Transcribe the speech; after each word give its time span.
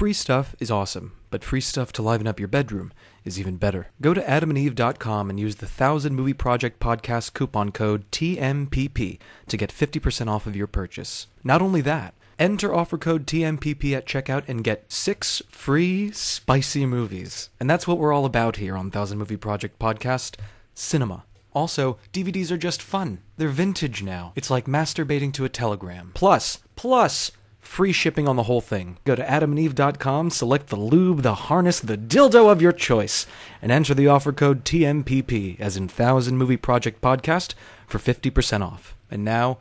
Free 0.00 0.14
stuff 0.14 0.56
is 0.58 0.70
awesome, 0.70 1.12
but 1.28 1.44
free 1.44 1.60
stuff 1.60 1.92
to 1.92 2.00
liven 2.00 2.26
up 2.26 2.40
your 2.40 2.48
bedroom 2.48 2.90
is 3.22 3.38
even 3.38 3.58
better. 3.58 3.88
Go 4.00 4.14
to 4.14 4.22
adamandeve.com 4.22 5.28
and 5.28 5.38
use 5.38 5.56
the 5.56 5.66
1000 5.66 6.14
Movie 6.14 6.32
Project 6.32 6.80
Podcast 6.80 7.34
coupon 7.34 7.70
code 7.70 8.10
TMPP 8.10 9.18
to 9.46 9.56
get 9.58 9.70
50% 9.70 10.28
off 10.28 10.46
of 10.46 10.56
your 10.56 10.66
purchase. 10.66 11.26
Not 11.44 11.60
only 11.60 11.82
that, 11.82 12.14
enter 12.38 12.74
offer 12.74 12.96
code 12.96 13.26
TMPP 13.26 13.92
at 13.92 14.06
checkout 14.06 14.44
and 14.48 14.64
get 14.64 14.90
six 14.90 15.42
free 15.50 16.10
spicy 16.12 16.86
movies. 16.86 17.50
And 17.60 17.68
that's 17.68 17.86
what 17.86 17.98
we're 17.98 18.14
all 18.14 18.24
about 18.24 18.56
here 18.56 18.76
on 18.76 18.86
1000 18.86 19.18
Movie 19.18 19.36
Project 19.36 19.78
Podcast 19.78 20.36
cinema. 20.72 21.24
Also, 21.52 21.98
DVDs 22.14 22.50
are 22.50 22.56
just 22.56 22.80
fun. 22.80 23.18
They're 23.36 23.48
vintage 23.48 24.02
now. 24.02 24.32
It's 24.34 24.50
like 24.50 24.64
masturbating 24.64 25.34
to 25.34 25.44
a 25.44 25.50
telegram. 25.50 26.12
Plus, 26.14 26.60
plus, 26.74 27.32
free 27.70 27.92
shipping 27.92 28.26
on 28.26 28.34
the 28.34 28.42
whole 28.42 28.60
thing. 28.60 28.98
Go 29.04 29.14
to 29.14 29.22
adamandeve.com, 29.22 30.30
select 30.30 30.66
the 30.66 30.76
lube, 30.76 31.22
the 31.22 31.46
harness, 31.46 31.78
the 31.78 31.96
dildo 31.96 32.50
of 32.50 32.60
your 32.60 32.72
choice, 32.72 33.26
and 33.62 33.70
enter 33.70 33.94
the 33.94 34.08
offer 34.08 34.32
code 34.32 34.64
TMPP, 34.64 35.58
as 35.60 35.76
in 35.76 35.86
Thousand 35.86 36.36
Movie 36.36 36.56
Project 36.56 37.00
Podcast, 37.00 37.54
for 37.86 37.98
50% 37.98 38.66
off. 38.66 38.96
And 39.08 39.24
now, 39.24 39.58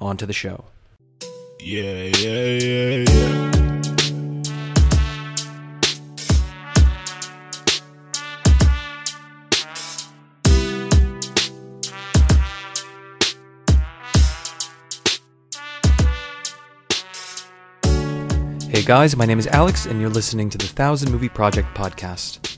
on 0.00 0.16
to 0.16 0.26
the 0.26 0.32
show. 0.32 0.64
Yeah, 1.60 2.10
yeah, 2.18 2.58
yeah, 2.58 3.04
yeah. 3.08 3.81
Hey 18.72 18.80
guys, 18.80 19.14
my 19.18 19.26
name 19.26 19.38
is 19.38 19.46
Alex, 19.48 19.84
and 19.84 20.00
you're 20.00 20.08
listening 20.08 20.48
to 20.48 20.56
the 20.56 20.64
Thousand 20.66 21.12
Movie 21.12 21.28
Project 21.28 21.68
Podcast. 21.76 22.56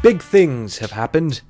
Big 0.00 0.22
things 0.22 0.78
have 0.78 0.92
happened. 0.92 1.40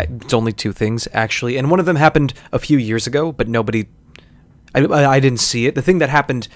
Uh, 0.00 0.06
It's 0.08 0.32
only 0.32 0.54
two 0.54 0.72
things, 0.72 1.06
actually, 1.12 1.58
and 1.58 1.70
one 1.70 1.78
of 1.78 1.84
them 1.84 1.96
happened 1.96 2.32
a 2.52 2.58
few 2.58 2.78
years 2.78 3.06
ago, 3.06 3.30
but 3.30 3.48
nobody. 3.48 3.84
I, 4.74 4.86
I 4.86 5.16
I 5.16 5.20
didn't 5.20 5.40
see 5.40 5.66
it. 5.66 5.74
The 5.74 5.82
thing 5.82 5.98
that 5.98 6.08
happened. 6.08 6.48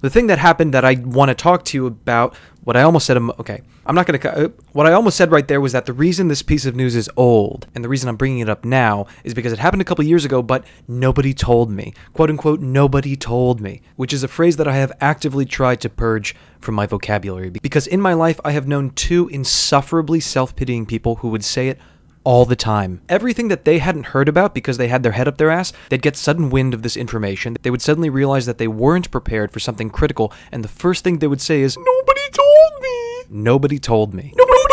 The 0.00 0.10
thing 0.10 0.26
that 0.26 0.40
happened 0.40 0.74
that 0.74 0.84
I 0.84 0.94
want 0.94 1.28
to 1.28 1.34
talk 1.36 1.64
to 1.66 1.76
you 1.78 1.86
about, 1.86 2.34
what 2.64 2.76
I 2.76 2.82
almost 2.82 3.06
said. 3.06 3.16
Okay, 3.16 3.62
I'm 3.86 3.94
not 3.94 4.06
going 4.06 4.20
to. 4.20 4.44
Uh, 4.44 4.48
what 4.72 4.86
I 4.86 4.92
almost 4.92 5.16
said 5.16 5.30
right 5.30 5.46
there 5.46 5.60
was 5.60 5.72
that 5.72 5.86
the 5.86 5.92
reason 5.92 6.28
this 6.28 6.42
piece 6.42 6.66
of 6.66 6.76
news 6.76 6.94
is 6.94 7.10
old, 7.16 7.66
and 7.74 7.84
the 7.84 7.88
reason 7.88 8.08
I'm 8.08 8.16
bringing 8.16 8.40
it 8.40 8.48
up 8.48 8.64
now, 8.64 9.06
is 9.24 9.34
because 9.34 9.52
it 9.52 9.58
happened 9.58 9.82
a 9.82 9.84
couple 9.84 10.04
years 10.04 10.24
ago, 10.24 10.42
but 10.42 10.64
nobody 10.86 11.32
told 11.32 11.70
me. 11.70 11.94
"Quote 12.12 12.30
unquote," 12.30 12.60
nobody 12.60 13.16
told 13.16 13.60
me, 13.60 13.82
which 13.96 14.12
is 14.12 14.22
a 14.22 14.28
phrase 14.28 14.56
that 14.56 14.68
I 14.68 14.76
have 14.76 14.92
actively 15.00 15.44
tried 15.44 15.80
to 15.80 15.88
purge 15.88 16.36
from 16.60 16.74
my 16.74 16.86
vocabulary. 16.86 17.50
Because 17.50 17.86
in 17.86 18.00
my 18.00 18.12
life, 18.12 18.40
I 18.44 18.52
have 18.52 18.68
known 18.68 18.90
two 18.90 19.28
insufferably 19.28 20.20
self 20.20 20.54
pitying 20.54 20.86
people 20.86 21.16
who 21.16 21.28
would 21.28 21.44
say 21.44 21.68
it 21.68 21.78
all 22.22 22.44
the 22.44 22.56
time. 22.56 23.00
Everything 23.08 23.48
that 23.48 23.64
they 23.64 23.78
hadn't 23.78 24.06
heard 24.06 24.28
about 24.28 24.54
because 24.54 24.76
they 24.76 24.88
had 24.88 25.02
their 25.02 25.12
head 25.12 25.26
up 25.26 25.38
their 25.38 25.50
ass, 25.50 25.72
they'd 25.88 26.02
get 26.02 26.16
sudden 26.16 26.50
wind 26.50 26.74
of 26.74 26.82
this 26.82 26.96
information. 26.96 27.56
They 27.62 27.70
would 27.70 27.80
suddenly 27.80 28.10
realize 28.10 28.44
that 28.44 28.58
they 28.58 28.68
weren't 28.68 29.10
prepared 29.10 29.50
for 29.50 29.58
something 29.58 29.88
critical, 29.88 30.32
and 30.52 30.62
the 30.62 30.68
first 30.68 31.02
thing 31.02 31.18
they 31.18 31.26
would 31.26 31.40
say 31.40 31.62
is, 31.62 31.78
Nobody 33.32 33.78
told 33.78 34.12
me! 34.12 34.34
Nobody 34.36 34.64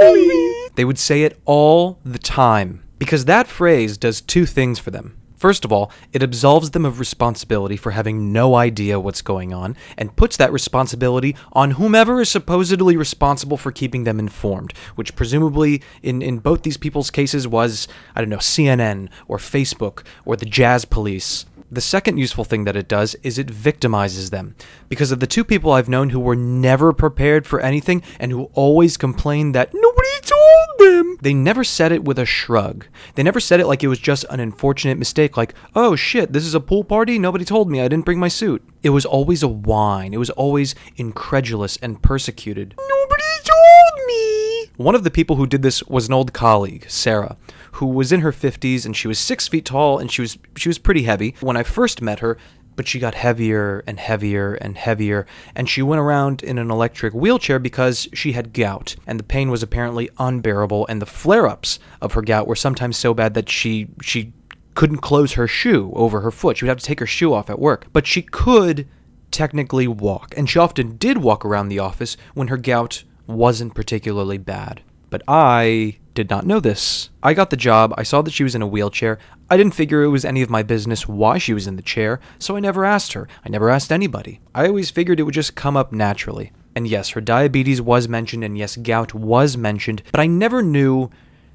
told 0.00 0.14
me. 0.14 0.28
Me! 0.28 0.68
They 0.76 0.84
would 0.84 0.98
say 0.98 1.24
it 1.24 1.40
all 1.44 1.98
the 2.04 2.18
time. 2.18 2.84
Because 2.98 3.24
that 3.24 3.48
phrase 3.48 3.98
does 3.98 4.20
two 4.20 4.46
things 4.46 4.78
for 4.78 4.92
them. 4.92 5.18
First 5.36 5.64
of 5.64 5.72
all, 5.72 5.90
it 6.12 6.22
absolves 6.22 6.70
them 6.70 6.84
of 6.84 7.00
responsibility 7.00 7.76
for 7.76 7.90
having 7.90 8.32
no 8.32 8.54
idea 8.54 9.00
what's 9.00 9.20
going 9.20 9.52
on 9.52 9.76
and 9.98 10.16
puts 10.16 10.36
that 10.36 10.52
responsibility 10.52 11.34
on 11.52 11.72
whomever 11.72 12.20
is 12.20 12.30
supposedly 12.30 12.96
responsible 12.96 13.56
for 13.56 13.72
keeping 13.72 14.04
them 14.04 14.20
informed, 14.20 14.72
which 14.94 15.16
presumably 15.16 15.82
in, 16.02 16.22
in 16.22 16.38
both 16.38 16.62
these 16.62 16.76
people's 16.76 17.10
cases 17.10 17.48
was, 17.48 17.88
I 18.14 18.20
don't 18.20 18.30
know, 18.30 18.38
CNN 18.38 19.08
or 19.26 19.38
Facebook 19.38 20.04
or 20.24 20.36
the 20.36 20.46
Jazz 20.46 20.84
Police. 20.84 21.46
The 21.74 21.80
second 21.80 22.18
useful 22.18 22.44
thing 22.44 22.62
that 22.64 22.76
it 22.76 22.86
does 22.86 23.16
is 23.24 23.36
it 23.36 23.48
victimizes 23.48 24.30
them. 24.30 24.54
Because 24.88 25.10
of 25.10 25.18
the 25.18 25.26
two 25.26 25.42
people 25.42 25.72
I've 25.72 25.88
known 25.88 26.10
who 26.10 26.20
were 26.20 26.36
never 26.36 26.92
prepared 26.92 27.48
for 27.48 27.58
anything 27.58 28.00
and 28.20 28.30
who 28.30 28.44
always 28.54 28.96
complained 28.96 29.56
that 29.56 29.74
nobody 29.74 30.08
told 30.22 30.68
them, 30.78 31.18
they 31.20 31.34
never 31.34 31.64
said 31.64 31.90
it 31.90 32.04
with 32.04 32.20
a 32.20 32.24
shrug. 32.24 32.86
They 33.16 33.24
never 33.24 33.40
said 33.40 33.58
it 33.58 33.66
like 33.66 33.82
it 33.82 33.88
was 33.88 33.98
just 33.98 34.24
an 34.30 34.38
unfortunate 34.38 34.98
mistake, 34.98 35.36
like, 35.36 35.52
oh 35.74 35.96
shit, 35.96 36.32
this 36.32 36.46
is 36.46 36.54
a 36.54 36.60
pool 36.60 36.84
party? 36.84 37.18
Nobody 37.18 37.44
told 37.44 37.68
me 37.68 37.80
I 37.80 37.88
didn't 37.88 38.04
bring 38.04 38.20
my 38.20 38.28
suit. 38.28 38.62
It 38.84 38.90
was 38.90 39.04
always 39.04 39.42
a 39.42 39.48
whine. 39.48 40.14
It 40.14 40.18
was 40.18 40.30
always 40.30 40.76
incredulous 40.94 41.76
and 41.78 42.00
persecuted. 42.00 42.76
Nobody 42.78 43.24
told 43.42 44.06
me. 44.06 44.70
One 44.76 44.94
of 44.94 45.02
the 45.02 45.10
people 45.10 45.34
who 45.34 45.48
did 45.48 45.62
this 45.62 45.82
was 45.84 46.06
an 46.06 46.14
old 46.14 46.32
colleague, 46.32 46.86
Sarah, 46.88 47.36
who 47.74 47.86
was 47.86 48.12
in 48.12 48.20
her 48.20 48.32
50s 48.32 48.86
and 48.86 48.96
she 48.96 49.08
was 49.08 49.18
six 49.18 49.48
feet 49.48 49.64
tall 49.64 49.98
and 49.98 50.10
she 50.10 50.22
was 50.22 50.38
she 50.56 50.68
was 50.68 50.78
pretty 50.78 51.02
heavy 51.02 51.34
when 51.40 51.56
I 51.56 51.62
first 51.62 52.02
met 52.02 52.20
her. 52.20 52.38
But 52.76 52.88
she 52.88 52.98
got 52.98 53.14
heavier 53.14 53.84
and 53.86 54.00
heavier 54.00 54.54
and 54.54 54.76
heavier, 54.76 55.26
and 55.54 55.68
she 55.68 55.80
went 55.80 56.00
around 56.00 56.42
in 56.42 56.58
an 56.58 56.72
electric 56.72 57.14
wheelchair 57.14 57.60
because 57.60 58.08
she 58.12 58.32
had 58.32 58.52
gout, 58.52 58.96
and 59.06 59.16
the 59.16 59.22
pain 59.22 59.48
was 59.48 59.62
apparently 59.62 60.10
unbearable, 60.18 60.84
and 60.88 61.00
the 61.00 61.06
flare-ups 61.06 61.78
of 62.00 62.14
her 62.14 62.22
gout 62.22 62.48
were 62.48 62.56
sometimes 62.56 62.96
so 62.96 63.14
bad 63.14 63.34
that 63.34 63.48
she 63.48 63.86
she 64.02 64.32
couldn't 64.74 64.98
close 64.98 65.34
her 65.34 65.46
shoe 65.46 65.92
over 65.94 66.20
her 66.22 66.32
foot. 66.32 66.56
She 66.56 66.64
would 66.64 66.70
have 66.70 66.78
to 66.78 66.84
take 66.84 66.98
her 66.98 67.06
shoe 67.06 67.32
off 67.32 67.48
at 67.48 67.60
work. 67.60 67.86
But 67.92 68.08
she 68.08 68.22
could 68.22 68.88
technically 69.30 69.86
walk, 69.86 70.34
and 70.36 70.50
she 70.50 70.58
often 70.58 70.96
did 70.96 71.18
walk 71.18 71.44
around 71.44 71.68
the 71.68 71.78
office 71.78 72.16
when 72.34 72.48
her 72.48 72.56
gout 72.56 73.04
wasn't 73.28 73.74
particularly 73.74 74.38
bad. 74.38 74.82
But 75.10 75.22
I 75.28 75.98
did 76.14 76.30
not 76.30 76.46
know 76.46 76.60
this. 76.60 77.10
I 77.22 77.34
got 77.34 77.50
the 77.50 77.56
job, 77.56 77.92
I 77.98 78.02
saw 78.02 78.22
that 78.22 78.32
she 78.32 78.44
was 78.44 78.54
in 78.54 78.62
a 78.62 78.66
wheelchair. 78.66 79.18
I 79.50 79.56
didn't 79.56 79.74
figure 79.74 80.02
it 80.02 80.08
was 80.08 80.24
any 80.24 80.42
of 80.42 80.48
my 80.48 80.62
business 80.62 81.08
why 81.08 81.38
she 81.38 81.52
was 81.52 81.66
in 81.66 81.76
the 81.76 81.82
chair, 81.82 82.20
so 82.38 82.56
I 82.56 82.60
never 82.60 82.84
asked 82.84 83.12
her. 83.12 83.28
I 83.44 83.48
never 83.48 83.68
asked 83.68 83.92
anybody. 83.92 84.40
I 84.54 84.66
always 84.66 84.90
figured 84.90 85.20
it 85.20 85.24
would 85.24 85.34
just 85.34 85.54
come 85.54 85.76
up 85.76 85.92
naturally. 85.92 86.52
And 86.76 86.88
yes, 86.88 87.10
her 87.10 87.20
diabetes 87.20 87.82
was 87.82 88.08
mentioned, 88.08 88.44
and 88.44 88.56
yes, 88.56 88.76
gout 88.76 89.14
was 89.14 89.56
mentioned, 89.56 90.02
but 90.10 90.20
I 90.20 90.26
never 90.26 90.62
knew 90.62 91.10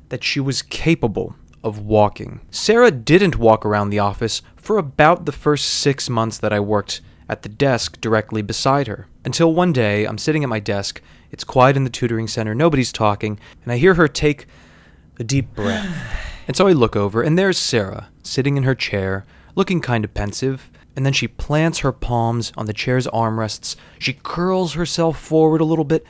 that 0.09 0.23
she 0.23 0.39
was 0.39 0.61
capable 0.61 1.35
of 1.63 1.79
walking. 1.79 2.41
Sarah 2.51 2.91
didn't 2.91 3.37
walk 3.37 3.65
around 3.65 3.89
the 3.89 3.99
office 3.99 4.41
for 4.55 4.77
about 4.77 5.25
the 5.25 5.31
first 5.31 5.65
six 5.65 6.09
months 6.09 6.37
that 6.37 6.53
I 6.53 6.59
worked 6.59 7.01
at 7.29 7.43
the 7.43 7.49
desk 7.49 8.01
directly 8.01 8.41
beside 8.41 8.87
her. 8.87 9.07
Until 9.23 9.53
one 9.53 9.71
day, 9.71 10.05
I'm 10.05 10.17
sitting 10.17 10.43
at 10.43 10.49
my 10.49 10.59
desk, 10.59 11.01
it's 11.31 11.43
quiet 11.43 11.77
in 11.77 11.83
the 11.83 11.89
tutoring 11.89 12.27
center, 12.27 12.55
nobody's 12.55 12.91
talking, 12.91 13.39
and 13.63 13.71
I 13.71 13.77
hear 13.77 13.93
her 13.93 14.07
take 14.07 14.47
a 15.19 15.23
deep 15.23 15.53
breath. 15.55 15.89
And 16.47 16.57
so 16.57 16.67
I 16.67 16.71
look 16.71 16.95
over, 16.95 17.21
and 17.21 17.37
there's 17.37 17.57
Sarah, 17.57 18.09
sitting 18.23 18.57
in 18.57 18.63
her 18.63 18.75
chair, 18.75 19.25
looking 19.55 19.81
kind 19.81 20.03
of 20.03 20.13
pensive. 20.13 20.71
And 20.95 21.05
then 21.05 21.13
she 21.13 21.27
plants 21.27 21.79
her 21.79 21.91
palms 21.91 22.51
on 22.57 22.65
the 22.65 22.73
chair's 22.73 23.07
armrests. 23.07 23.75
She 23.99 24.13
curls 24.13 24.73
herself 24.73 25.19
forward 25.19 25.61
a 25.61 25.65
little 25.65 25.85
bit, 25.85 26.05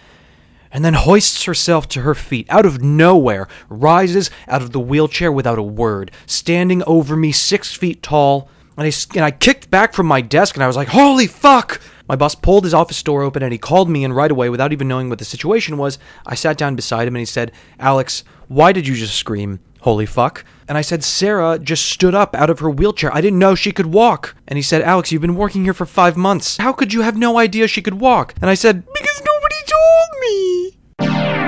and 0.72 0.86
then 0.86 0.94
hoists 0.94 1.44
herself 1.44 1.88
to 1.90 2.02
her 2.02 2.16
feet 2.16 2.48
out 2.50 2.66
of 2.66 2.82
nowhere, 2.82 3.48
rises 3.70 4.30
out 4.48 4.62
of 4.62 4.72
the 4.72 4.80
wheelchair 4.80 5.32
without 5.32 5.60
a 5.60 5.64
word, 5.64 6.12
standing 6.26 6.84
over 6.84 7.16
me 7.16 7.32
six 7.32 7.74
feet 7.76 8.02
tall. 8.02 8.50
And 8.80 8.88
I, 8.88 8.92
and 9.14 9.26
I 9.26 9.32
kicked 9.32 9.70
back 9.70 9.94
from 9.94 10.08
my 10.08 10.22
desk 10.22 10.56
and 10.56 10.64
I 10.64 10.68
was 10.68 10.78
like, 10.78 10.88
holy 10.88 11.28
fuck! 11.28 11.82
My 12.08 12.16
boss 12.16 12.34
pulled 12.34 12.64
his 12.64 12.74
office 12.74 13.04
door 13.04 13.24
open 13.24 13.44
and 13.44 13.52
he 13.52 13.58
called 13.58 13.90
me 13.90 14.06
in 14.06 14.14
right 14.14 14.32
away 14.32 14.50
without 14.50 14.72
even 14.72 14.88
knowing 14.88 15.10
what 15.10 15.20
the 15.20 15.26
situation 15.26 15.78
was. 15.78 16.00
I 16.26 16.36
sat 16.36 16.58
down 16.58 16.78
beside 16.78 17.06
him 17.06 17.14
and 17.14 17.20
he 17.20 17.26
said, 17.26 17.52
Alex, 17.78 18.24
why 18.48 18.72
did 18.72 18.88
you 18.88 18.96
just 18.96 19.16
scream, 19.16 19.60
holy 19.82 20.06
fuck? 20.06 20.46
And 20.70 20.78
I 20.78 20.82
said, 20.82 21.04
Sarah 21.04 21.60
just 21.60 21.88
stood 21.88 22.16
up 22.16 22.34
out 22.38 22.50
of 22.50 22.60
her 22.60 22.70
wheelchair. 22.70 23.14
I 23.14 23.20
didn't 23.20 23.40
know 23.40 23.54
she 23.54 23.74
could 23.74 23.88
walk. 23.88 24.34
And 24.48 24.56
he 24.56 24.64
said, 24.64 24.82
Alex, 24.82 25.12
you've 25.12 25.22
been 25.22 25.36
working 25.36 25.66
here 25.66 25.74
for 25.74 25.86
five 25.86 26.16
months. 26.16 26.56
How 26.56 26.72
could 26.72 26.94
you 26.94 27.02
have 27.02 27.18
no 27.18 27.38
idea 27.38 27.68
she 27.68 27.82
could 27.82 28.00
walk? 28.00 28.34
And 28.42 28.50
I 28.50 28.54
said, 28.54 28.86
because 28.94 29.22
nobody 29.26 29.56
told 29.68 30.10
me. 30.22 31.39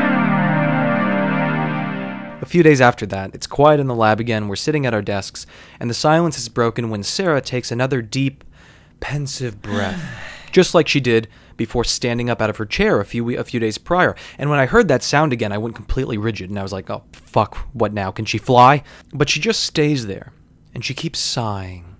A 2.51 2.59
few 2.59 2.63
days 2.63 2.81
after 2.81 3.05
that, 3.05 3.33
it's 3.33 3.47
quiet 3.47 3.79
in 3.79 3.87
the 3.87 3.95
lab 3.95 4.19
again. 4.19 4.49
We're 4.49 4.57
sitting 4.57 4.85
at 4.85 4.93
our 4.93 5.01
desks, 5.01 5.47
and 5.79 5.89
the 5.89 5.93
silence 5.93 6.37
is 6.37 6.49
broken 6.49 6.89
when 6.89 7.01
Sarah 7.01 7.39
takes 7.39 7.71
another 7.71 8.01
deep, 8.01 8.43
pensive 8.99 9.61
breath, 9.61 10.03
just 10.51 10.75
like 10.75 10.89
she 10.89 10.99
did 10.99 11.29
before 11.55 11.85
standing 11.85 12.29
up 12.29 12.41
out 12.41 12.49
of 12.49 12.57
her 12.57 12.65
chair 12.65 12.99
a 12.99 13.05
few 13.05 13.39
a 13.39 13.45
few 13.45 13.61
days 13.61 13.77
prior. 13.77 14.17
And 14.37 14.49
when 14.49 14.59
I 14.59 14.65
heard 14.65 14.89
that 14.89 15.01
sound 15.01 15.31
again, 15.31 15.53
I 15.53 15.57
went 15.59 15.75
completely 15.75 16.17
rigid, 16.17 16.49
and 16.49 16.59
I 16.59 16.63
was 16.63 16.73
like, 16.73 16.89
"Oh 16.89 17.03
fuck, 17.13 17.55
what 17.71 17.93
now? 17.93 18.11
Can 18.11 18.25
she 18.25 18.37
fly?" 18.37 18.83
But 19.13 19.29
she 19.29 19.39
just 19.39 19.63
stays 19.63 20.07
there, 20.07 20.33
and 20.73 20.83
she 20.83 20.93
keeps 20.93 21.19
sighing 21.19 21.95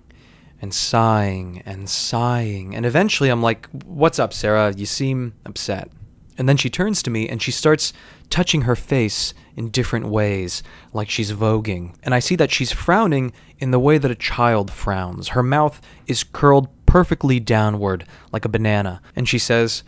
and 0.60 0.74
sighing 0.74 1.62
and 1.64 1.88
sighing, 1.88 2.76
and 2.76 2.84
eventually 2.84 3.30
I'm 3.30 3.42
like, 3.42 3.70
"What's 3.86 4.18
up, 4.18 4.34
Sarah? 4.34 4.74
You 4.76 4.84
seem 4.84 5.32
upset." 5.46 5.90
And 6.38 6.48
then 6.48 6.56
she 6.56 6.70
turns 6.70 7.02
to 7.02 7.10
me 7.10 7.28
and 7.28 7.42
she 7.42 7.50
starts 7.50 7.92
touching 8.30 8.62
her 8.62 8.76
face 8.76 9.34
in 9.56 9.68
different 9.70 10.06
ways, 10.06 10.62
like 10.92 11.10
she's 11.10 11.32
voguing. 11.32 11.94
And 12.02 12.14
I 12.14 12.18
see 12.18 12.36
that 12.36 12.50
she's 12.50 12.72
frowning 12.72 13.32
in 13.58 13.70
the 13.70 13.78
way 13.78 13.98
that 13.98 14.10
a 14.10 14.16
child 14.16 14.70
frowns. 14.70 15.28
Her 15.28 15.42
mouth 15.42 15.80
is 16.06 16.24
curled 16.24 16.68
perfectly 16.86 17.38
downward, 17.40 18.06
like 18.32 18.44
a 18.44 18.48
banana. 18.48 19.00
And 19.14 19.28
she 19.28 19.38
says, 19.38 19.82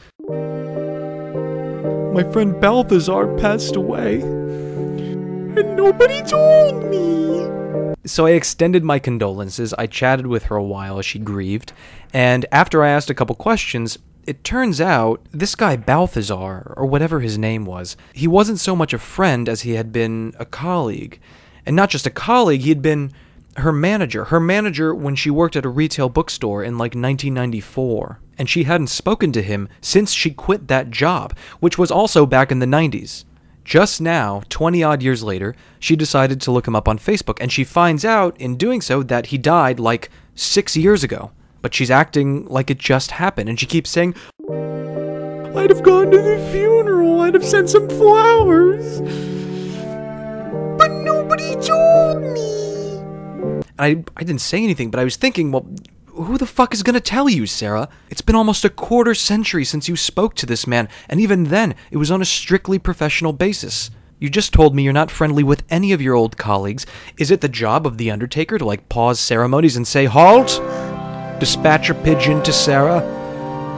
my 2.14 2.22
friend 2.32 2.60
Balthazar 2.60 3.36
passed 3.38 3.74
away. 3.76 4.20
And 4.20 5.76
nobody 5.76 6.22
told 6.22 6.84
me. 6.84 7.94
So 8.06 8.26
I 8.26 8.32
extended 8.32 8.84
my 8.84 8.98
condolences. 8.98 9.72
I 9.74 9.86
chatted 9.86 10.26
with 10.26 10.44
her 10.44 10.56
a 10.56 10.62
while 10.62 10.98
as 10.98 11.06
she 11.06 11.18
grieved. 11.18 11.72
And 12.12 12.44
after 12.52 12.84
I 12.84 12.90
asked 12.90 13.10
a 13.10 13.14
couple 13.14 13.34
questions, 13.34 13.98
it 14.26 14.44
turns 14.44 14.80
out 14.80 15.20
this 15.30 15.54
guy 15.54 15.76
Balthazar, 15.76 16.74
or 16.76 16.86
whatever 16.86 17.20
his 17.20 17.38
name 17.38 17.64
was, 17.64 17.96
he 18.12 18.26
wasn't 18.26 18.60
so 18.60 18.74
much 18.74 18.92
a 18.92 18.98
friend 18.98 19.48
as 19.48 19.62
he 19.62 19.72
had 19.72 19.92
been 19.92 20.34
a 20.38 20.44
colleague. 20.44 21.20
And 21.66 21.76
not 21.76 21.90
just 21.90 22.06
a 22.06 22.10
colleague, 22.10 22.62
he 22.62 22.68
had 22.68 22.82
been 22.82 23.12
her 23.56 23.72
manager. 23.72 24.24
Her 24.24 24.40
manager 24.40 24.94
when 24.94 25.14
she 25.14 25.30
worked 25.30 25.56
at 25.56 25.64
a 25.64 25.68
retail 25.68 26.08
bookstore 26.08 26.62
in 26.62 26.74
like 26.74 26.94
1994. 26.94 28.20
And 28.38 28.48
she 28.48 28.64
hadn't 28.64 28.88
spoken 28.88 29.32
to 29.32 29.42
him 29.42 29.68
since 29.80 30.12
she 30.12 30.30
quit 30.30 30.68
that 30.68 30.90
job, 30.90 31.36
which 31.60 31.78
was 31.78 31.90
also 31.90 32.26
back 32.26 32.50
in 32.50 32.58
the 32.58 32.66
90s. 32.66 33.24
Just 33.64 34.00
now, 34.00 34.42
20 34.50 34.82
odd 34.82 35.02
years 35.02 35.22
later, 35.22 35.54
she 35.78 35.96
decided 35.96 36.40
to 36.42 36.50
look 36.50 36.68
him 36.68 36.76
up 36.76 36.86
on 36.86 36.98
Facebook, 36.98 37.38
and 37.40 37.50
she 37.50 37.64
finds 37.64 38.04
out 38.04 38.38
in 38.38 38.56
doing 38.56 38.82
so 38.82 39.02
that 39.04 39.26
he 39.26 39.38
died 39.38 39.80
like 39.80 40.10
six 40.34 40.76
years 40.76 41.02
ago. 41.02 41.30
But 41.64 41.72
she's 41.72 41.90
acting 41.90 42.44
like 42.44 42.68
it 42.68 42.76
just 42.76 43.12
happened, 43.12 43.48
and 43.48 43.58
she 43.58 43.64
keeps 43.64 43.88
saying, 43.88 44.14
I'd 44.50 45.70
have 45.70 45.82
gone 45.82 46.10
to 46.10 46.18
the 46.18 46.48
funeral, 46.52 47.22
I'd 47.22 47.32
have 47.32 47.42
sent 47.42 47.70
some 47.70 47.88
flowers. 47.88 49.00
But 50.76 50.88
nobody 50.88 51.54
told 51.54 52.20
me. 52.20 53.62
I, 53.78 54.04
I 54.14 54.24
didn't 54.24 54.42
say 54.42 54.62
anything, 54.62 54.90
but 54.90 55.00
I 55.00 55.04
was 55.04 55.16
thinking, 55.16 55.52
well, 55.52 55.66
who 56.08 56.36
the 56.36 56.44
fuck 56.44 56.74
is 56.74 56.82
gonna 56.82 57.00
tell 57.00 57.30
you, 57.30 57.46
Sarah? 57.46 57.88
It's 58.10 58.20
been 58.20 58.36
almost 58.36 58.66
a 58.66 58.68
quarter 58.68 59.14
century 59.14 59.64
since 59.64 59.88
you 59.88 59.96
spoke 59.96 60.34
to 60.34 60.44
this 60.44 60.66
man, 60.66 60.90
and 61.08 61.18
even 61.18 61.44
then, 61.44 61.74
it 61.90 61.96
was 61.96 62.10
on 62.10 62.20
a 62.20 62.26
strictly 62.26 62.78
professional 62.78 63.32
basis. 63.32 63.90
You 64.18 64.28
just 64.28 64.52
told 64.52 64.74
me 64.74 64.82
you're 64.82 64.92
not 64.92 65.10
friendly 65.10 65.42
with 65.42 65.64
any 65.70 65.92
of 65.92 66.02
your 66.02 66.14
old 66.14 66.36
colleagues. 66.36 66.84
Is 67.16 67.30
it 67.30 67.40
the 67.40 67.48
job 67.48 67.86
of 67.86 67.96
the 67.96 68.10
Undertaker 68.10 68.58
to, 68.58 68.66
like, 68.66 68.90
pause 68.90 69.18
ceremonies 69.18 69.76
and 69.76 69.88
say, 69.88 70.04
Halt! 70.04 70.60
Dispatch 71.44 71.90
a 71.90 71.94
pigeon 71.94 72.42
to 72.44 72.54
Sarah? 72.54 73.02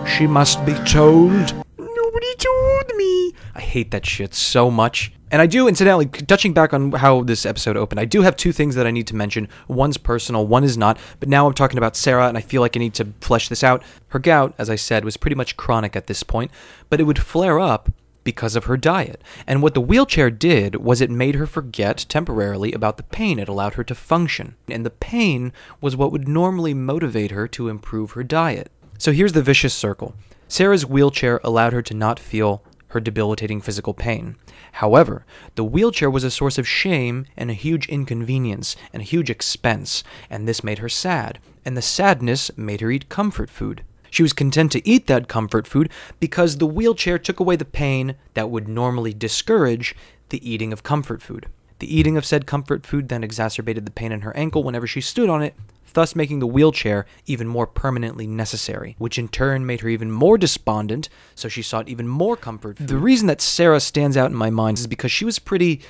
She 0.07 0.25
must 0.29 0.65
be 0.65 0.75
told. 0.85 1.53
Nobody 1.77 2.35
told 2.39 2.95
me. 2.95 3.33
I 3.57 3.61
hate 3.61 3.91
that 3.91 4.07
shit 4.07 4.35
so 4.35 4.71
much. 4.71 5.11
And 5.33 5.43
I 5.43 5.47
do, 5.47 5.67
incidentally, 5.67 6.07
touching 6.07 6.53
back 6.53 6.73
on 6.73 6.93
how 6.93 7.25
this 7.25 7.45
episode 7.45 7.77
opened, 7.77 7.99
I 7.99 8.05
do 8.05 8.23
have 8.23 8.37
two 8.37 8.53
things 8.53 8.77
that 8.77 8.87
I 8.87 8.93
need 8.93 9.09
to 9.09 9.17
mention. 9.17 9.49
One's 9.67 9.97
personal, 9.97 10.47
one 10.47 10.63
is 10.63 10.79
not. 10.79 10.97
But 11.19 11.29
now 11.29 11.45
I'm 11.45 11.55
talking 11.55 11.77
about 11.77 11.97
Sarah, 11.97 12.29
and 12.29 12.39
I 12.39 12.41
feel 12.41 12.61
like 12.61 12.77
I 12.77 12.79
need 12.79 12.95
to 12.95 13.09
flesh 13.21 13.49
this 13.49 13.65
out. 13.65 13.83
Her 14.11 14.21
gout, 14.21 14.55
as 14.59 14.71
I 14.71 14.77
said, 14.77 15.05
was 15.05 15.17
pretty 15.17 15.35
much 15.35 15.57
chronic 15.57 15.97
at 15.97 16.07
this 16.07 16.23
point, 16.23 16.53
but 16.89 17.01
it 17.01 17.03
would 17.03 17.19
flare 17.19 17.59
up 17.59 17.91
because 18.27 18.57
of 18.57 18.65
her 18.65 18.77
diet. 18.77 19.23
And 19.47 19.63
what 19.63 19.73
the 19.73 19.81
wheelchair 19.81 20.31
did 20.31 20.77
was 20.77 21.01
it 21.01 21.11
made 21.11 21.37
her 21.37 21.47
forget 21.47 22.05
temporarily 22.11 22.73
about 22.73 22.99
the 22.99 23.05
pain. 23.05 23.39
It 23.39 23.49
allowed 23.49 23.75
her 23.75 23.85
to 23.85 23.95
function. 23.95 24.57
And 24.69 24.85
the 24.85 24.91
pain 24.91 25.53
was 25.81 25.97
what 25.97 26.13
would 26.13 26.29
normally 26.29 26.75
motivate 26.75 27.31
her 27.31 27.49
to 27.49 27.69
improve 27.69 28.11
her 28.11 28.25
diet. 28.25 28.71
So 28.99 29.13
here's 29.13 29.33
the 29.33 29.43
vicious 29.43 29.73
circle 29.73 30.15
Sarah's 30.49 30.85
wheelchair 30.85 31.41
allowed 31.45 31.73
her 31.73 31.83
to 31.83 31.95
not 31.95 32.19
feel 32.19 32.63
her 32.89 33.01
debilitating 33.01 33.61
physical 33.61 33.95
pain. 33.95 34.37
However, 34.73 35.25
the 35.55 35.65
wheelchair 35.65 36.11
was 36.11 36.25
a 36.25 36.31
source 36.31 36.59
of 36.59 36.69
shame 36.69 37.27
and 37.37 37.51
a 37.51 37.55
huge 37.55 37.87
inconvenience 37.89 38.75
and 38.93 39.03
a 39.03 39.07
huge 39.07 39.31
expense, 39.31 40.03
and 40.29 40.49
this 40.49 40.65
made 40.65 40.79
her 40.79 40.89
sad, 40.89 41.39
and 41.65 41.77
the 41.77 41.83
sadness 41.83 42.51
made 42.57 42.81
her 42.81 42.91
eat 42.91 43.09
comfort 43.09 43.51
food. 43.51 43.83
She 44.17 44.23
was 44.23 44.33
content 44.33 44.73
to 44.73 44.89
eat 44.89 45.09
that 45.09 45.29
comfort 45.29 45.67
food 45.67 45.91
because 46.21 46.57
the 46.57 46.67
wheelchair 46.67 47.19
took 47.19 47.39
away 47.39 47.55
the 47.57 47.67
pain 47.67 48.15
that 48.33 48.49
would 48.49 48.67
normally 48.67 49.13
discourage 49.13 49.95
the 50.31 50.41
eating 50.51 50.73
of 50.73 50.83
comfort 50.83 51.21
food. 51.21 51.49
The 51.81 51.95
eating 51.95 52.17
of 52.17 52.25
said 52.25 52.47
comfort 52.47 52.87
food 52.87 53.11
then 53.11 53.23
exacerbated 53.23 53.85
the 53.85 53.91
pain 53.91 54.13
in 54.13 54.23
her 54.23 54.35
ankle 54.35 54.65
whenever 54.65 54.87
she 54.87 55.03
stood 55.03 55.29
on 55.29 55.43
it, 55.43 55.55
thus 55.93 56.17
making 56.17 56.39
the 56.39 56.47
wheelchair 56.47 57.05
even 57.27 57.47
more 57.47 57.67
permanently 57.67 58.27
necessary, 58.27 58.97
which 58.97 59.19
in 59.19 59.29
turn 59.29 59.67
made 59.67 59.83
her 59.83 59.89
even 59.91 60.11
more 60.11 60.39
despondent, 60.39 61.11
so 61.35 61.47
she 61.47 61.61
sought 61.61 61.91
even 61.91 62.09
more 62.09 62.39
comfort. 62.39 62.79
Food. 62.79 62.89
The 62.89 62.97
reason 62.97 63.27
that 63.27 63.43
Sarah 63.43 63.81
stands 63.81 64.17
out 64.17 64.31
in 64.31 64.35
my 64.35 64.49
mind 64.49 64.79
is 64.79 64.87
because 64.87 65.13
she 65.13 65.27
was 65.27 65.39
pretty 65.39 65.83